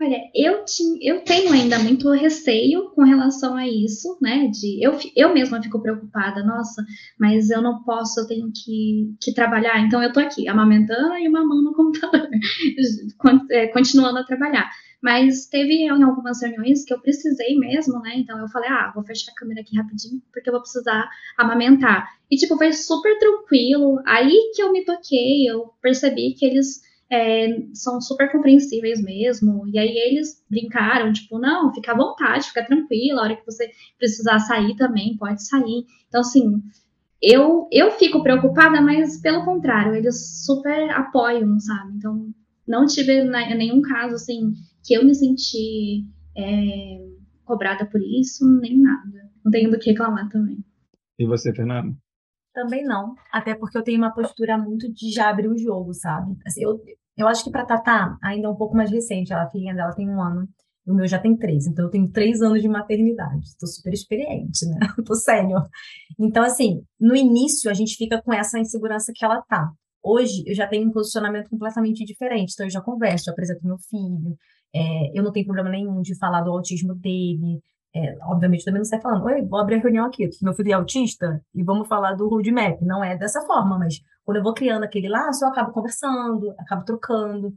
[0.02, 0.66] Olha, eu,
[1.00, 4.48] eu tenho ainda muito receio com relação a isso, né?
[4.48, 6.84] De eu, eu mesma fico preocupada, nossa,
[7.20, 9.80] mas eu não posso, eu tenho que, que trabalhar.
[9.80, 12.28] Então eu tô aqui, amamentando e mamando no computador,
[13.52, 14.72] é, continuando a trabalhar.
[15.04, 18.14] Mas teve em algumas reuniões que eu precisei mesmo, né?
[18.16, 22.08] Então eu falei, ah, vou fechar a câmera aqui rapidinho, porque eu vou precisar amamentar.
[22.30, 24.02] E, tipo, foi super tranquilo.
[24.08, 26.82] Aí que eu me toquei, eu percebi que eles
[27.12, 29.68] é, são super compreensíveis mesmo.
[29.68, 33.70] E aí eles brincaram, tipo, não, fica à vontade, fica tranquila, a hora que você
[33.98, 35.86] precisar sair também, pode sair.
[36.08, 36.62] Então, assim,
[37.22, 41.98] eu, eu fico preocupada, mas pelo contrário, eles super apoiam, sabe?
[41.98, 42.34] Então,
[42.66, 44.54] não tive nenhum caso, assim,
[44.86, 46.06] que eu me senti
[46.38, 47.06] é,
[47.44, 49.30] cobrada por isso, nem nada.
[49.44, 50.64] Não tenho do que reclamar também.
[51.20, 51.94] E você, Fernando?
[52.54, 53.16] Também não.
[53.32, 56.38] Até porque eu tenho uma postura muito de já abrir o jogo, sabe?
[56.46, 56.80] Assim, eu,
[57.18, 59.34] eu acho que para Tatá ainda é um pouco mais recente.
[59.34, 60.48] Ela, a filhinha dela tem um ano.
[60.88, 61.68] O meu já tem três.
[61.68, 63.46] Então, eu tenho três anos de maternidade.
[63.46, 64.80] Estou super experiente, né?
[64.98, 65.68] Estou sênior.
[66.20, 69.70] Então, assim, no início, a gente fica com essa insegurança que ela tá.
[70.04, 72.54] Hoje, eu já tenho um posicionamento completamente diferente.
[72.54, 74.36] Então, eu já converso, eu apresento meu filho.
[74.74, 77.62] É, eu não tenho problema nenhum de falar do autismo dele.
[77.94, 80.74] É, obviamente, também não sai falando, oi, vou abrir a reunião aqui, meu filho é
[80.74, 82.82] autista e vamos falar do roadmap.
[82.82, 86.84] Não é dessa forma, mas quando eu vou criando aquele laço, eu acabo conversando, acabo
[86.86, 87.54] trocando.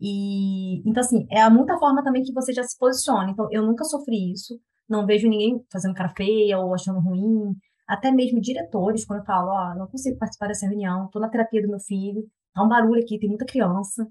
[0.00, 3.30] E então, assim, é muita forma também que você já se posiciona.
[3.30, 7.54] Então, eu nunca sofri isso, não vejo ninguém fazendo cara feia ou achando ruim.
[7.86, 11.28] Até mesmo diretores, quando eu falo, ó, oh, não consigo participar dessa reunião, estou na
[11.30, 12.22] terapia do meu filho,
[12.54, 14.06] tá um barulho aqui, tem muita criança.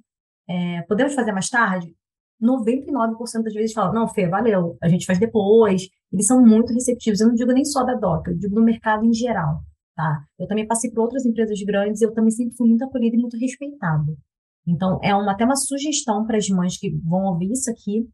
[0.50, 1.96] É, podemos fazer mais tarde?
[2.42, 5.84] 99% das vezes falam, não, Fê, valeu, a gente faz depois.
[6.12, 7.20] Eles são muito receptivos.
[7.20, 9.62] Eu não digo nem só da DOC, eu digo no mercado em geral,
[9.98, 10.24] tá?
[10.40, 13.36] Eu também passei por outras empresas grandes, eu também sempre fui muito acolhida e muito
[13.36, 14.16] respeitada.
[14.66, 18.08] Então, é uma, até uma sugestão para as mães que vão ouvir isso aqui.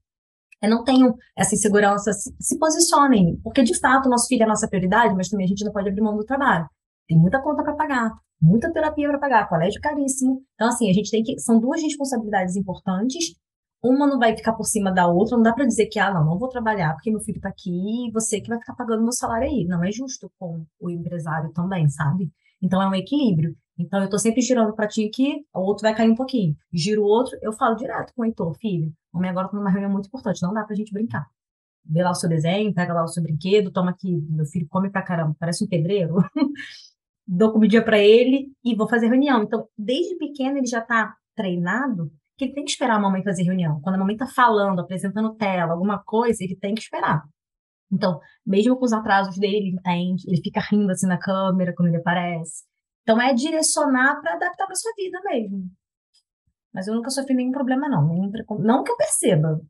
[0.61, 4.49] Eu não tenho essa insegurança, se, se posicionem, porque de fato nosso filho é a
[4.49, 6.65] nossa prioridade, mas também a gente não pode abrir mão do trabalho.
[7.05, 10.41] Tem muita conta para pagar, muita terapia para pagar, colégio caríssimo.
[10.53, 11.37] Então, assim, a gente tem que.
[11.39, 13.35] São duas responsabilidades importantes
[13.83, 16.23] uma não vai ficar por cima da outra, não dá para dizer que, ah, não,
[16.23, 19.11] não vou trabalhar porque meu filho está aqui e você que vai ficar pagando meu
[19.11, 19.65] salário aí.
[19.65, 22.31] Não é justo com o empresário também, sabe?
[22.61, 23.55] Então é um equilíbrio.
[23.77, 26.55] Então eu estou sempre girando o pratinho aqui, o outro vai cair um pouquinho.
[26.71, 29.91] Giro o outro, eu falo direto com o Heitor, filho, homem agora tá numa reunião
[29.91, 31.27] muito importante, não dá pra gente brincar.
[31.85, 34.89] Vê lá o seu desenho, pega lá o seu brinquedo, toma aqui, meu filho come
[34.89, 36.15] pra caramba, parece um pedreiro.
[37.27, 39.43] Dou comidinha para ele e vou fazer reunião.
[39.43, 43.43] Então, desde pequeno ele já está treinado que ele tem que esperar a mamãe fazer
[43.43, 43.79] reunião.
[43.81, 47.23] Quando a mamãe está falando, apresentando tela, alguma coisa, ele tem que esperar.
[47.91, 51.89] Então, mesmo com os atrasos dele, ele entende, ele fica rindo assim na câmera quando
[51.89, 52.63] ele aparece.
[53.03, 55.69] Então, é direcionar para adaptar para sua vida mesmo.
[56.73, 58.07] Mas eu nunca sofri nenhum problema, não.
[58.07, 59.61] Nenhum Não que eu perceba.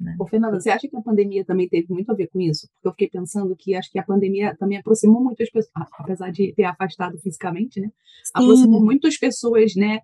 [0.00, 0.14] Né?
[0.18, 2.68] Ô, Fernanda, você acha que a pandemia também teve muito a ver com isso?
[2.68, 6.54] Porque eu fiquei pensando que acho que a pandemia também aproximou muitas pessoas, apesar de
[6.54, 7.88] ter afastado fisicamente, né?
[8.24, 8.32] Sim.
[8.34, 10.00] Aproximou muitas pessoas, né?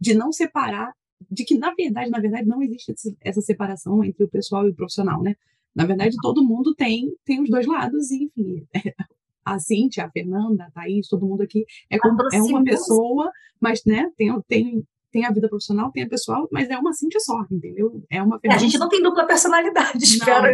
[0.00, 0.92] De não separar,
[1.30, 4.74] de que na verdade, na verdade não existe essa separação entre o pessoal e o
[4.74, 5.34] profissional, né?
[5.74, 8.66] Na verdade, todo mundo tem tem os dois lados e, enfim,
[9.44, 13.30] a Cintia, a Fernanda, a Thaís, todo mundo aqui é, como, é uma pessoa,
[13.60, 14.82] mas, né, tem, tem,
[15.12, 18.02] tem a vida profissional, tem a pessoal, mas é uma Cintia só, entendeu?
[18.10, 20.52] É uma é, A gente não tem dupla personalidade, espero.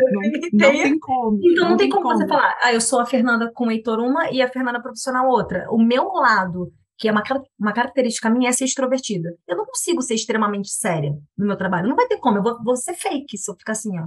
[0.52, 1.38] Não, não, não tem como.
[1.42, 3.98] Então não, tem, como, como, você falar, ah, eu sou a Fernanda com o Heitor
[3.98, 5.66] uma e a Fernanda profissional outra.
[5.70, 7.22] O meu lado que é uma,
[7.58, 9.36] uma característica minha é ser extrovertida.
[9.48, 11.88] Eu não consigo ser extremamente séria no meu trabalho.
[11.88, 14.06] Não vai ter como, eu vou, vou ser fake se eu ficar assim, ó.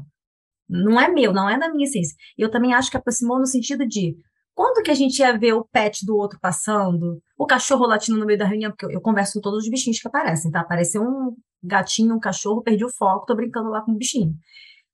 [0.67, 2.15] Não é meu, não é da minha essência.
[2.37, 4.15] Eu também acho que aproximou no sentido de
[4.55, 8.25] quando que a gente ia ver o pet do outro passando, o cachorro latindo no
[8.25, 10.61] meio da reunião, porque eu, eu converso com todos os bichinhos que aparecem, tá?
[10.61, 14.33] Apareceu um gatinho, um cachorro, perdi o foco, tô brincando lá com o bichinho.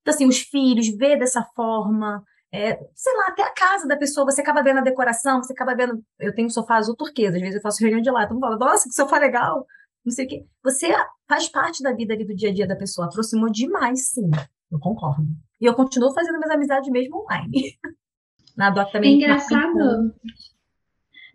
[0.02, 2.24] Então, assim, os filhos, ver dessa forma,
[2.54, 5.74] é, sei lá, até a casa da pessoa, você acaba vendo a decoração, você acaba
[5.74, 6.04] vendo.
[6.20, 8.58] Eu tenho um sofá azul turquesa, às vezes eu faço reunião de lá, mundo fala,
[8.58, 9.66] nossa, que sofá legal,
[10.06, 10.46] não sei o quê.
[10.64, 10.94] Você
[11.28, 14.30] faz parte da vida ali do dia a dia da pessoa, aproximou demais, sim,
[14.70, 15.26] eu concordo.
[15.62, 17.78] E eu continuo fazendo minhas amizades mesmo online.
[18.58, 19.14] Na Doc também.
[19.14, 20.14] É engraçado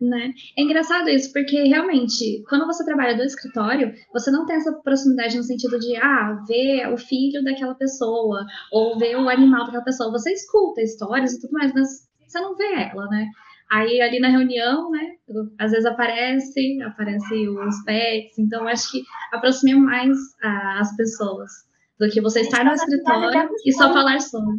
[0.01, 0.33] né?
[0.59, 5.37] É engraçado isso, porque realmente, quando você trabalha do escritório, você não tem essa proximidade
[5.37, 10.11] no sentido de, ah, ver o filho daquela pessoa, ou ver o animal daquela pessoa.
[10.13, 11.89] Você escuta histórias e tudo mais, mas
[12.27, 13.27] você não vê ela, né?
[13.71, 15.17] Aí ali na reunião, né,
[15.59, 21.51] às vezes aparece, aparece os pets, então acho que aproxima mais ah, as pessoas
[21.99, 24.55] do que você estar no escritório e só falar sobre.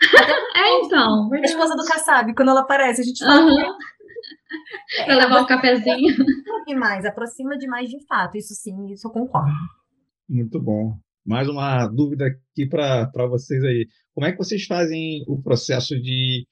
[0.56, 1.28] é, então.
[1.32, 3.40] A esposa do Kassab, quando ela aparece, a gente fala.
[3.40, 3.76] Uhum.
[5.04, 6.14] Para levar um cafezinho.
[6.66, 8.36] Demais, aproxima demais de fato.
[8.36, 9.50] Isso sim, isso eu concordo.
[10.28, 10.96] Muito bom.
[11.24, 13.86] Mais uma dúvida aqui para vocês aí.
[14.14, 16.46] Como é que vocês fazem o processo de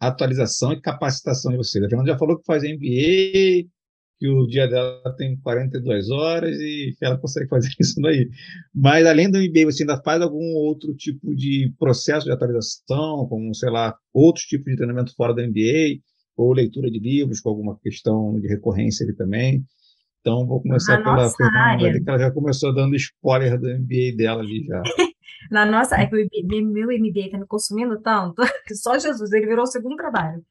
[0.00, 1.84] atualização e capacitação de vocês?
[1.84, 3.68] A Fernanda já falou que faz MBA,
[4.18, 8.28] que o dia dela tem 42 horas e ela consegue fazer isso daí.
[8.74, 13.54] Mas, além do MBA, você ainda faz algum outro tipo de processo de atualização, como,
[13.54, 16.00] sei lá, outros tipos de treinamento fora do MBA,
[16.36, 19.64] ou leitura de livros com alguma questão de recorrência ali também.
[20.20, 22.02] Então, vou começar Na pela Fernanda, área.
[22.02, 24.82] que ela já começou dando spoiler do MBA dela ali já.
[25.50, 29.62] Na nossa, é que meu MBA tá me consumindo tanto que só Jesus, ele virou
[29.62, 30.44] o segundo trabalho.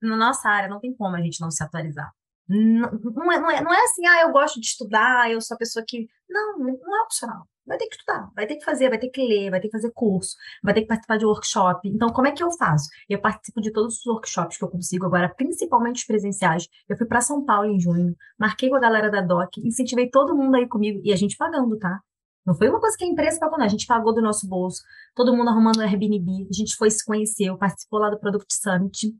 [0.00, 2.12] Na nossa área não tem como a gente não se atualizar.
[2.48, 5.56] Não, não é, não é, não é assim, ah, eu gosto de estudar, eu sou
[5.56, 6.06] a pessoa que.
[6.28, 7.48] Não, não é opcional.
[7.66, 9.76] Vai ter que estudar, vai ter que fazer, vai ter que ler, vai ter que
[9.76, 11.88] fazer curso, vai ter que participar de workshop.
[11.88, 12.88] Então, como é que eu faço?
[13.08, 16.68] Eu participo de todos os workshops que eu consigo agora, principalmente os presenciais.
[16.88, 20.36] Eu fui para São Paulo em junho, marquei com a galera da DOC, incentivei todo
[20.36, 22.00] mundo aí comigo, e a gente pagando, tá?
[22.46, 23.66] Não foi uma coisa que a empresa pagou, não.
[23.66, 24.80] A gente pagou do nosso bolso,
[25.16, 29.12] todo mundo arrumando Airbnb, a gente foi se conhecer, participou lá do Product Summit.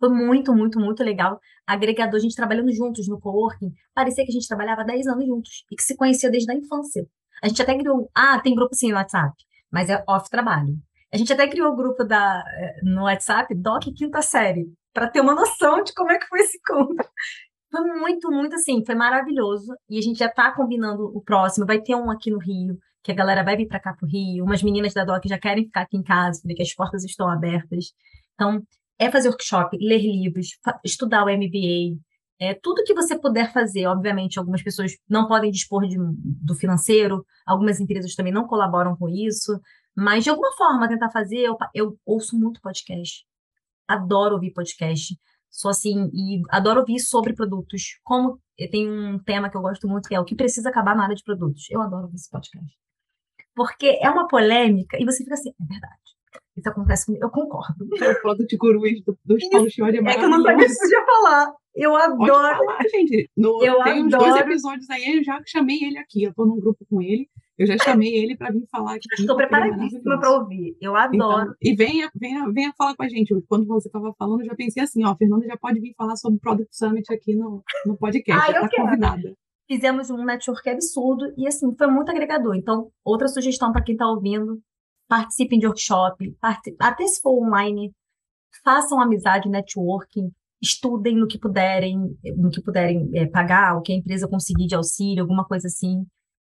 [0.00, 1.38] Foi muito, muito, muito legal.
[1.64, 3.72] Agregador, a gente trabalhando juntos no coworking.
[3.94, 6.54] Parecia que a gente trabalhava há 10 anos juntos e que se conhecia desde a
[6.56, 7.06] infância.
[7.42, 8.10] A gente até criou.
[8.14, 9.34] Ah, tem grupo sim no WhatsApp,
[9.70, 10.74] mas é off-trabalho.
[11.12, 15.20] A gente até criou o grupo da, eh, no WhatsApp, Doc Quinta Série, para ter
[15.20, 17.04] uma noção de como é que foi esse conto.
[17.70, 19.72] Foi muito, muito assim, foi maravilhoso.
[19.88, 21.66] E a gente já tá combinando o próximo.
[21.66, 24.44] Vai ter um aqui no Rio, que a galera vai vir para cá pro Rio.
[24.44, 27.92] Umas meninas da DOC já querem ficar aqui em casa, porque as portas estão abertas.
[28.34, 28.62] Então,
[28.98, 30.48] é fazer workshop, ler livros,
[30.84, 31.98] estudar o MBA,
[32.40, 33.86] é, tudo que você puder fazer.
[33.86, 39.08] Obviamente, algumas pessoas não podem dispor de, do financeiro, algumas empresas também não colaboram com
[39.08, 39.60] isso,
[39.94, 41.40] mas de alguma forma tentar fazer.
[41.40, 43.26] Eu, eu ouço muito podcast,
[43.86, 45.14] adoro ouvir podcast.
[45.52, 47.98] Sou assim, e adoro ouvir sobre produtos.
[48.04, 50.94] Como eu tenho um tema que eu gosto muito, que é o que precisa acabar
[50.96, 51.68] na área de produtos.
[51.70, 52.72] Eu adoro ouvir esse podcast.
[53.54, 56.00] Porque é uma polêmica e você fica assim, é verdade.
[56.56, 57.88] Isso acontece comigo, eu concordo.
[58.00, 60.78] É o produto de gurus do, dos Paulo é É que eu não sabia que
[60.78, 61.52] podia falar.
[61.74, 62.56] Eu Pode adoro.
[62.56, 63.30] falar, gente.
[63.36, 64.50] No, Eu tem uns dois adoro.
[64.50, 66.24] episódios aí, eu já chamei ele aqui.
[66.24, 67.28] Eu tô num grupo com ele.
[67.56, 69.06] Eu já chamei ele para vir falar aqui.
[69.18, 70.76] Estou é preparadíssima para ouvir.
[70.80, 71.42] Eu adoro.
[71.42, 73.34] Então, e venha, venha, venha falar com a gente.
[73.46, 76.16] Quando você estava falando, eu já pensei assim, ó, a Fernanda já pode vir falar
[76.16, 78.50] sobre o Product Summit aqui no, no podcast.
[78.50, 78.84] Ah, eu tá quero.
[78.84, 79.34] convidada.
[79.68, 82.56] Fizemos um network absurdo e, assim, foi muito agregador.
[82.56, 84.58] Então, outra sugestão para quem está ouvindo:
[85.06, 86.34] participem de workshop,
[86.80, 87.92] até se for online,
[88.64, 90.30] façam amizade, networking,
[90.62, 91.96] estudem no que puderem,
[92.36, 96.04] no que puderem eh, pagar, o que a empresa conseguir de auxílio, alguma coisa assim.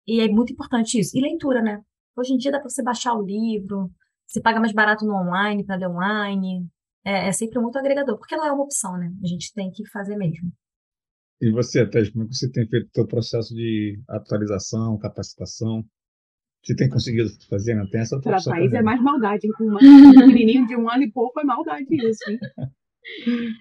[0.07, 1.17] E é muito importante isso.
[1.17, 1.81] E leitura, né?
[2.17, 3.91] Hoje em dia dá para você baixar o livro,
[4.27, 6.67] você paga mais barato no online para ler online.
[7.05, 9.11] É, é sempre muito agregador, porque não é uma opção, né?
[9.23, 10.53] A gente tem que fazer mesmo.
[11.41, 15.85] E você, Tess, como é que você tem feito o seu processo de atualização, capacitação?
[16.65, 17.85] Você tem conseguido fazer, né?
[17.91, 18.83] Tem essa Para Thaís é também.
[18.85, 19.47] mais maldade.
[19.47, 19.53] hein?
[19.59, 19.77] Com um
[20.15, 22.39] pequenininho de um ano e pouco é maldade isso, hein?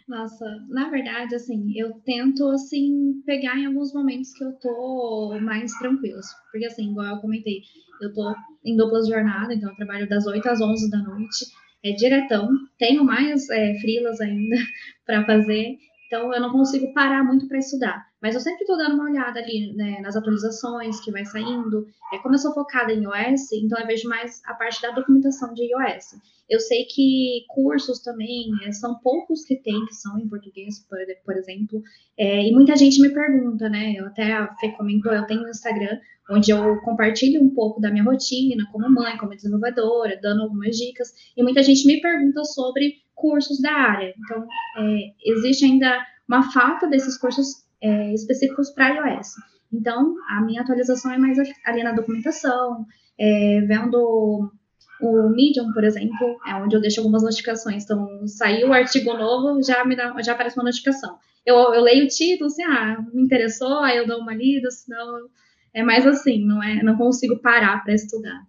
[0.08, 5.72] Nossa, na verdade, assim, eu tento, assim, pegar em alguns momentos que eu tô mais
[5.80, 6.26] tranquilos.
[6.52, 7.62] Porque, assim, igual eu comentei,
[8.02, 11.46] eu tô em duplas jornadas, então eu trabalho das 8 às 11 da noite,
[11.84, 12.50] é diretão.
[12.78, 14.56] Tenho mais é, freelas ainda
[15.06, 15.78] para fazer,
[16.12, 18.06] então eu não consigo parar muito para estudar.
[18.22, 21.88] Mas eu sempre tô dando uma olhada ali, né, nas atualizações que vai saindo.
[22.14, 25.54] É, como eu sou focada em iOS, então eu vejo mais a parte da documentação
[25.54, 26.20] de iOS.
[26.50, 30.98] Eu sei que cursos também é, são poucos que tem que são em português, por,
[31.24, 31.82] por exemplo.
[32.18, 33.94] É, e muita gente me pergunta, né?
[33.96, 35.98] Eu até a Fê comentou, eu tenho um Instagram
[36.32, 41.10] onde eu compartilho um pouco da minha rotina como mãe, como desenvolvedora, dando algumas dicas.
[41.36, 44.14] E muita gente me pergunta sobre cursos da área.
[44.18, 49.34] Então, é, existe ainda uma falta desses cursos é, específicos para iOS.
[49.74, 52.86] Então, a minha atualização é mais ali na documentação,
[53.20, 54.52] é, vendo
[55.02, 57.84] o Medium, por exemplo, é onde eu deixo algumas notificações.
[57.84, 61.18] Então, saiu o artigo novo, já me dá, já aparece uma notificação.
[61.46, 65.28] Eu, eu leio o título, assim, ah, me interessou, aí eu dou uma lida, senão
[65.74, 68.42] é mais assim, não é, não consigo parar para estudar.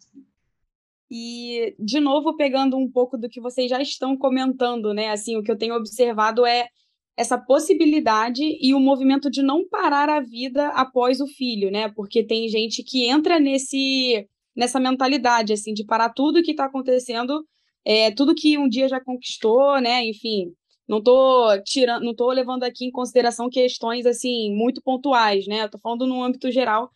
[1.10, 5.10] E, de novo, pegando um pouco do que vocês já estão comentando, né?
[5.10, 6.68] Assim, o que eu tenho observado é
[7.16, 11.90] essa possibilidade e o movimento de não parar a vida após o filho, né?
[11.90, 17.42] Porque tem gente que entra nesse nessa mentalidade, assim, de parar tudo que está acontecendo,
[17.84, 20.04] é, tudo que um dia já conquistou, né?
[20.04, 20.52] Enfim,
[20.86, 25.64] não tô tirando, não tô levando aqui em consideração questões, assim, muito pontuais, né?
[25.64, 26.90] Eu tô falando no âmbito geral.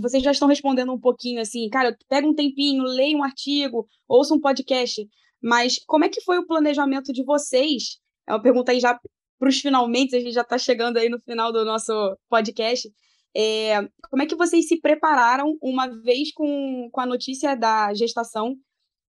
[0.00, 4.34] Vocês já estão respondendo um pouquinho, assim, cara, pega um tempinho, leia um artigo, ouça
[4.34, 5.06] um podcast,
[5.42, 7.98] mas como é que foi o planejamento de vocês?
[8.26, 8.98] É uma pergunta aí já
[9.38, 11.92] para os finalmente, a gente já está chegando aí no final do nosso
[12.28, 12.90] podcast.
[13.36, 18.56] É, como é que vocês se prepararam uma vez com, com a notícia da gestação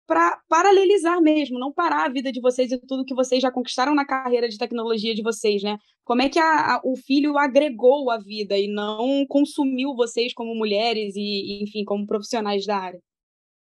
[0.08, 3.94] para paralelizar mesmo, não parar a vida de vocês e tudo que vocês já conquistaram
[3.94, 5.76] na carreira de tecnologia de vocês, né?
[6.02, 10.54] Como é que a, a, o filho agregou a vida e não consumiu vocês como
[10.54, 13.00] mulheres e, enfim, como profissionais da área?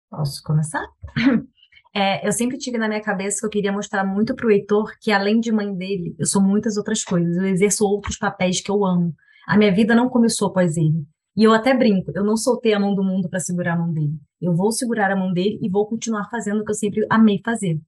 [0.08, 0.86] Posso começar?
[1.98, 4.92] É, eu sempre tive na minha cabeça que eu queria mostrar muito para o Heitor
[5.00, 7.34] que, além de mãe dele, eu sou muitas outras coisas.
[7.38, 9.14] Eu exerço outros papéis que eu amo.
[9.48, 11.06] A minha vida não começou após ele.
[11.36, 13.92] E eu até brinco, eu não soltei a mão do mundo para segurar a mão
[13.92, 14.18] dele.
[14.40, 17.40] Eu vou segurar a mão dele e vou continuar fazendo o que eu sempre amei
[17.44, 17.78] fazer.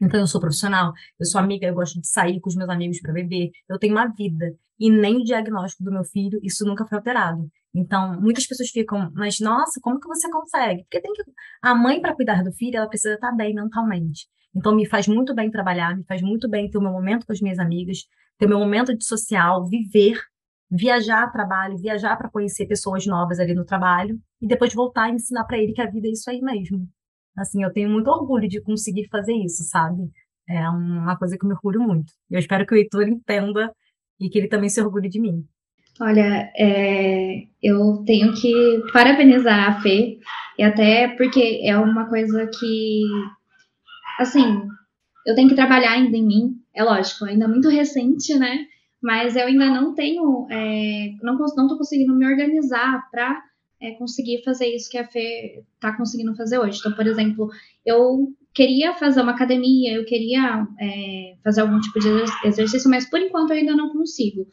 [0.00, 3.00] Então, eu sou profissional, eu sou amiga, eu gosto de sair com os meus amigos
[3.00, 4.54] para beber, eu tenho uma vida.
[4.78, 7.48] E nem o diagnóstico do meu filho, isso nunca foi alterado.
[7.74, 10.82] Então, muitas pessoas ficam, mas nossa, como que você consegue?
[10.82, 11.22] Porque tem que.
[11.62, 14.26] A mãe, para cuidar do filho, ela precisa estar bem mentalmente.
[14.54, 17.32] Então, me faz muito bem trabalhar, me faz muito bem ter o meu momento com
[17.32, 17.98] as minhas amigas,
[18.38, 20.20] ter o meu momento de social, viver,
[20.74, 25.14] viajar a trabalho, viajar para conhecer pessoas novas ali no trabalho e depois voltar e
[25.14, 26.88] ensinar para ele que a vida é isso aí mesmo.
[27.36, 30.10] Assim, eu tenho muito orgulho de conseguir fazer isso, sabe?
[30.48, 32.12] É uma coisa que eu me orgulho muito.
[32.30, 33.70] Eu espero que o Heitor entenda
[34.18, 35.44] e que ele também se orgulhe de mim.
[36.00, 40.18] Olha, é, eu tenho que parabenizar a Fê,
[40.58, 43.02] e até porque é uma coisa que,
[44.18, 44.62] assim,
[45.26, 48.66] eu tenho que trabalhar ainda em mim, é lógico, ainda muito recente, né?
[49.02, 53.42] Mas eu ainda não tenho, é, não, tô conseguindo me organizar para
[53.80, 56.78] é, conseguir fazer isso que a Fê está conseguindo fazer hoje.
[56.78, 57.50] Então, por exemplo,
[57.84, 62.08] eu queria fazer uma academia, eu queria é, fazer algum tipo de
[62.46, 64.46] exercício, mas por enquanto eu ainda não consigo.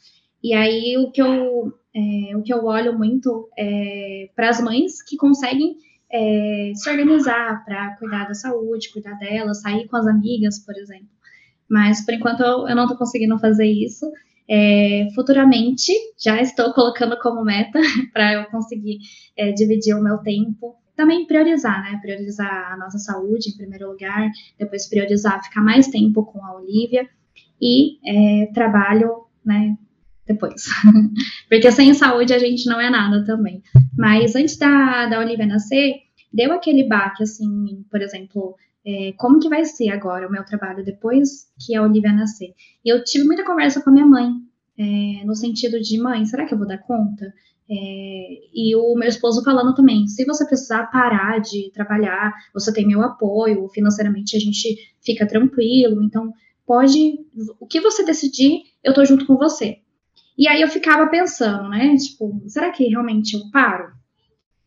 [0.43, 5.03] E aí o que eu, é, o que eu olho muito é para as mães
[5.03, 5.75] que conseguem
[6.11, 11.09] é, se organizar para cuidar da saúde, cuidar dela, sair com as amigas, por exemplo.
[11.69, 14.09] Mas por enquanto eu, eu não estou conseguindo fazer isso.
[14.49, 17.79] É, futuramente, já estou colocando como meta
[18.11, 18.97] para eu conseguir
[19.37, 20.75] é, dividir o meu tempo.
[20.95, 21.99] Também priorizar, né?
[22.01, 24.27] Priorizar a nossa saúde em primeiro lugar,
[24.57, 27.07] depois priorizar ficar mais tempo com a Olivia
[27.61, 29.77] e é, trabalho, né?
[30.25, 30.63] Depois.
[31.47, 33.61] Porque sem saúde a gente não é nada também.
[33.95, 35.93] Mas antes da, da Olivia nascer,
[36.33, 38.55] deu aquele baque, assim, por exemplo,
[38.85, 42.53] é, como que vai ser agora o meu trabalho depois que a Olivia nascer?
[42.83, 44.31] E eu tive muita conversa com a minha mãe,
[44.77, 47.33] é, no sentido de, mãe, será que eu vou dar conta?
[47.69, 52.87] É, e o meu esposo falando também, se você precisar parar de trabalhar, você tem
[52.87, 56.33] meu apoio, financeiramente a gente fica tranquilo, então
[56.65, 57.19] pode,
[57.59, 59.79] o que você decidir, eu tô junto com você.
[60.37, 63.91] E aí eu ficava pensando, né, tipo, será que realmente eu paro?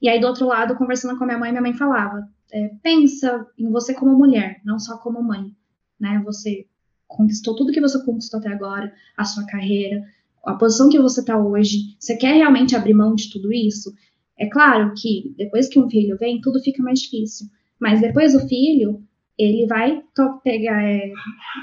[0.01, 3.47] E aí do outro lado, conversando com a minha mãe, minha mãe falava, é, pensa
[3.59, 5.55] em você como mulher, não só como mãe,
[5.99, 6.23] né?
[6.25, 6.67] Você
[7.09, 10.03] conquistou tudo que você conquistou até agora, a sua carreira,
[10.45, 11.97] a posição que você está hoje.
[11.99, 13.93] Você quer realmente abrir mão de tudo isso?
[14.39, 17.47] É claro que depois que um filho vem, tudo fica mais difícil.
[17.81, 19.03] Mas depois o filho,
[19.39, 20.03] ele vai
[20.43, 21.13] pegar, é,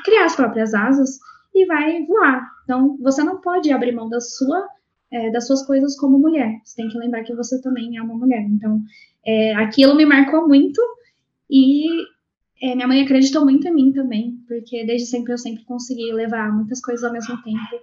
[0.04, 1.20] criar as próprias asas
[1.54, 2.48] e vai voar.
[2.64, 4.68] Então, você não pode abrir mão da sua,
[5.12, 6.60] é, das suas coisas como mulher.
[6.64, 8.42] Você tem que lembrar que você também é uma mulher.
[8.42, 8.82] Então,
[9.26, 10.82] é, aquilo me marcou muito
[11.50, 11.86] e
[12.62, 16.52] é, minha mãe acreditou muito em mim também, porque desde sempre eu sempre consegui levar
[16.52, 17.82] muitas coisas ao mesmo tempo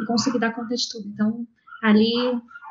[0.00, 1.08] e consegui dar conta de tudo.
[1.08, 1.46] Então,
[1.82, 2.12] ali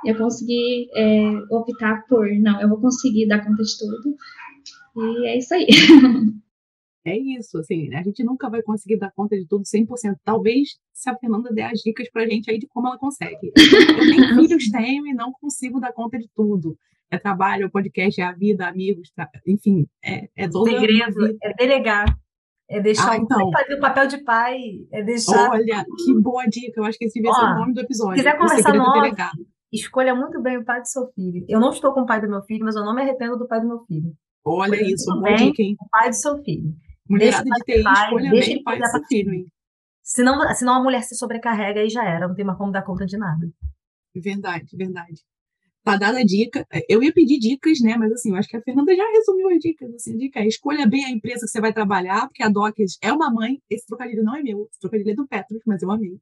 [0.05, 4.15] eu consegui é, optar por, não, eu vou conseguir dar conta de tudo.
[4.95, 5.67] E é isso aí.
[7.07, 10.17] É isso, assim, a gente nunca vai conseguir dar conta de tudo 100%.
[10.25, 13.53] Talvez se a Fernanda der as dicas pra gente aí de como ela consegue.
[13.55, 16.77] Eu nem filhos tenho e não consigo dar conta de tudo
[17.09, 19.29] é trabalho, é podcast, é a vida, amigos, tra...
[19.45, 22.17] enfim, é, é toda Segredo, é delegar.
[22.69, 23.49] É deixar ah, então.
[23.49, 24.59] fazer o papel de pai,
[24.91, 25.51] é deixar.
[25.51, 26.81] Olha, que boa dica.
[26.81, 28.17] Eu acho que esse devia ser o nome do episódio.
[28.17, 29.15] Se quiser conversar off,
[29.71, 31.45] escolha muito bem o pai do seu filho.
[31.47, 33.47] Eu não estou com o pai do meu filho, mas eu não me arrependo do
[33.47, 34.13] pai do meu filho.
[34.43, 35.77] Olha isso, boa dica, hein?
[35.79, 36.75] O pai do seu filho.
[37.09, 39.45] Mulherada de TI, escolha deixa bem o pai do seu filho, hein?
[40.03, 43.05] Senão, senão a mulher se sobrecarrega e já era, não tem mais como dar conta
[43.05, 43.49] de nada.
[44.13, 45.21] Verdade, verdade
[45.91, 46.65] tá dada a dica.
[46.87, 47.95] Eu ia pedir dicas, né?
[47.97, 49.93] Mas assim, eu acho que a Fernanda já resumiu as dicas.
[49.95, 52.97] Assim, a dica é escolha bem a empresa que você vai trabalhar, porque a Dockers
[53.01, 53.61] é uma mãe.
[53.69, 56.17] Esse trocadilho não é meu, esse trocadilho é do Petros, mas eu amei.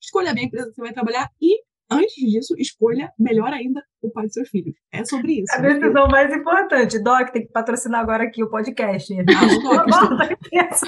[0.00, 1.60] Escolha bem a empresa que você vai trabalhar e,
[1.90, 4.74] antes disso, escolha melhor ainda o pai dos seus filhos.
[4.92, 5.54] É sobre isso.
[5.54, 6.98] A decisão mais importante.
[6.98, 9.12] Doc, tem que patrocinar agora aqui o podcast.
[10.58, 10.80] Ah,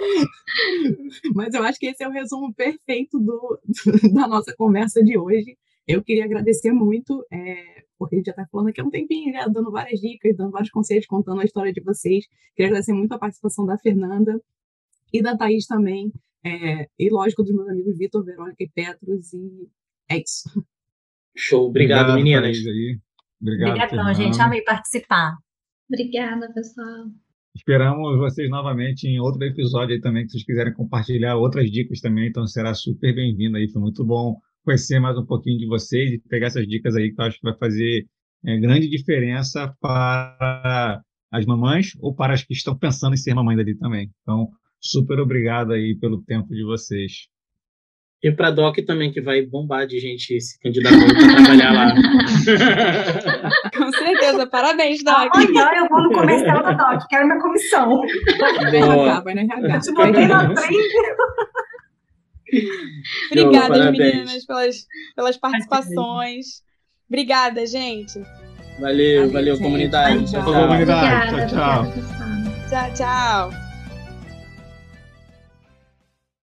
[1.34, 3.60] Mas eu acho que esse é o resumo perfeito do,
[4.14, 5.56] da nossa conversa de hoje.
[5.86, 9.32] Eu queria agradecer muito, é, porque a gente já está falando aqui há um tempinho,
[9.32, 12.26] já dando várias dicas, dando vários conselhos, contando a história de vocês.
[12.54, 14.40] Queria agradecer muito a participação da Fernanda
[15.12, 16.12] e da Thaís também,
[16.44, 19.68] é, e lógico dos meus amigos Vitor, Verônica e Petros, e
[20.08, 20.48] é isso.
[21.36, 22.58] Show, obrigado, obrigado meninas.
[23.40, 25.36] Obrigado, Obrigadão, gente, amei participar.
[25.88, 27.06] Obrigada, pessoal.
[27.54, 32.28] Esperamos vocês novamente em outro episódio aí também, que vocês quiserem compartilhar outras dicas também,
[32.28, 33.68] então será super bem-vindo aí.
[33.68, 37.20] Foi muito bom conhecer mais um pouquinho de vocês e pegar essas dicas aí que
[37.20, 38.06] eu acho que vai fazer
[38.44, 41.00] é, grande diferença para
[41.32, 44.10] as mamães ou para as que estão pensando em ser mamães ali também.
[44.22, 44.48] Então,
[44.80, 47.28] super obrigado aí pelo tempo de vocês.
[48.22, 51.94] E para a Doc também, que vai bombar de gente se candidatando para trabalhar lá.
[53.74, 55.34] Com certeza, parabéns, Doc.
[55.34, 58.02] Amanhã eu vou no comercial da Doc, quero minha comissão.
[58.62, 59.74] RH, vai na RH.
[59.74, 60.88] Eu te botei na frente.
[63.30, 66.62] Obrigada, Show, meninas, pelas, pelas participações.
[67.08, 68.18] Obrigada, gente.
[68.80, 69.64] Valeu, Valeu, valeu, gente.
[69.64, 70.30] comunidade.
[70.30, 70.44] Tchau, Tchau.
[70.44, 71.34] Comunidade.
[71.34, 71.82] Obrigada, Tchau, tchau.
[71.82, 72.68] obrigada.
[72.68, 72.94] Tchau,
[73.50, 73.69] tchau.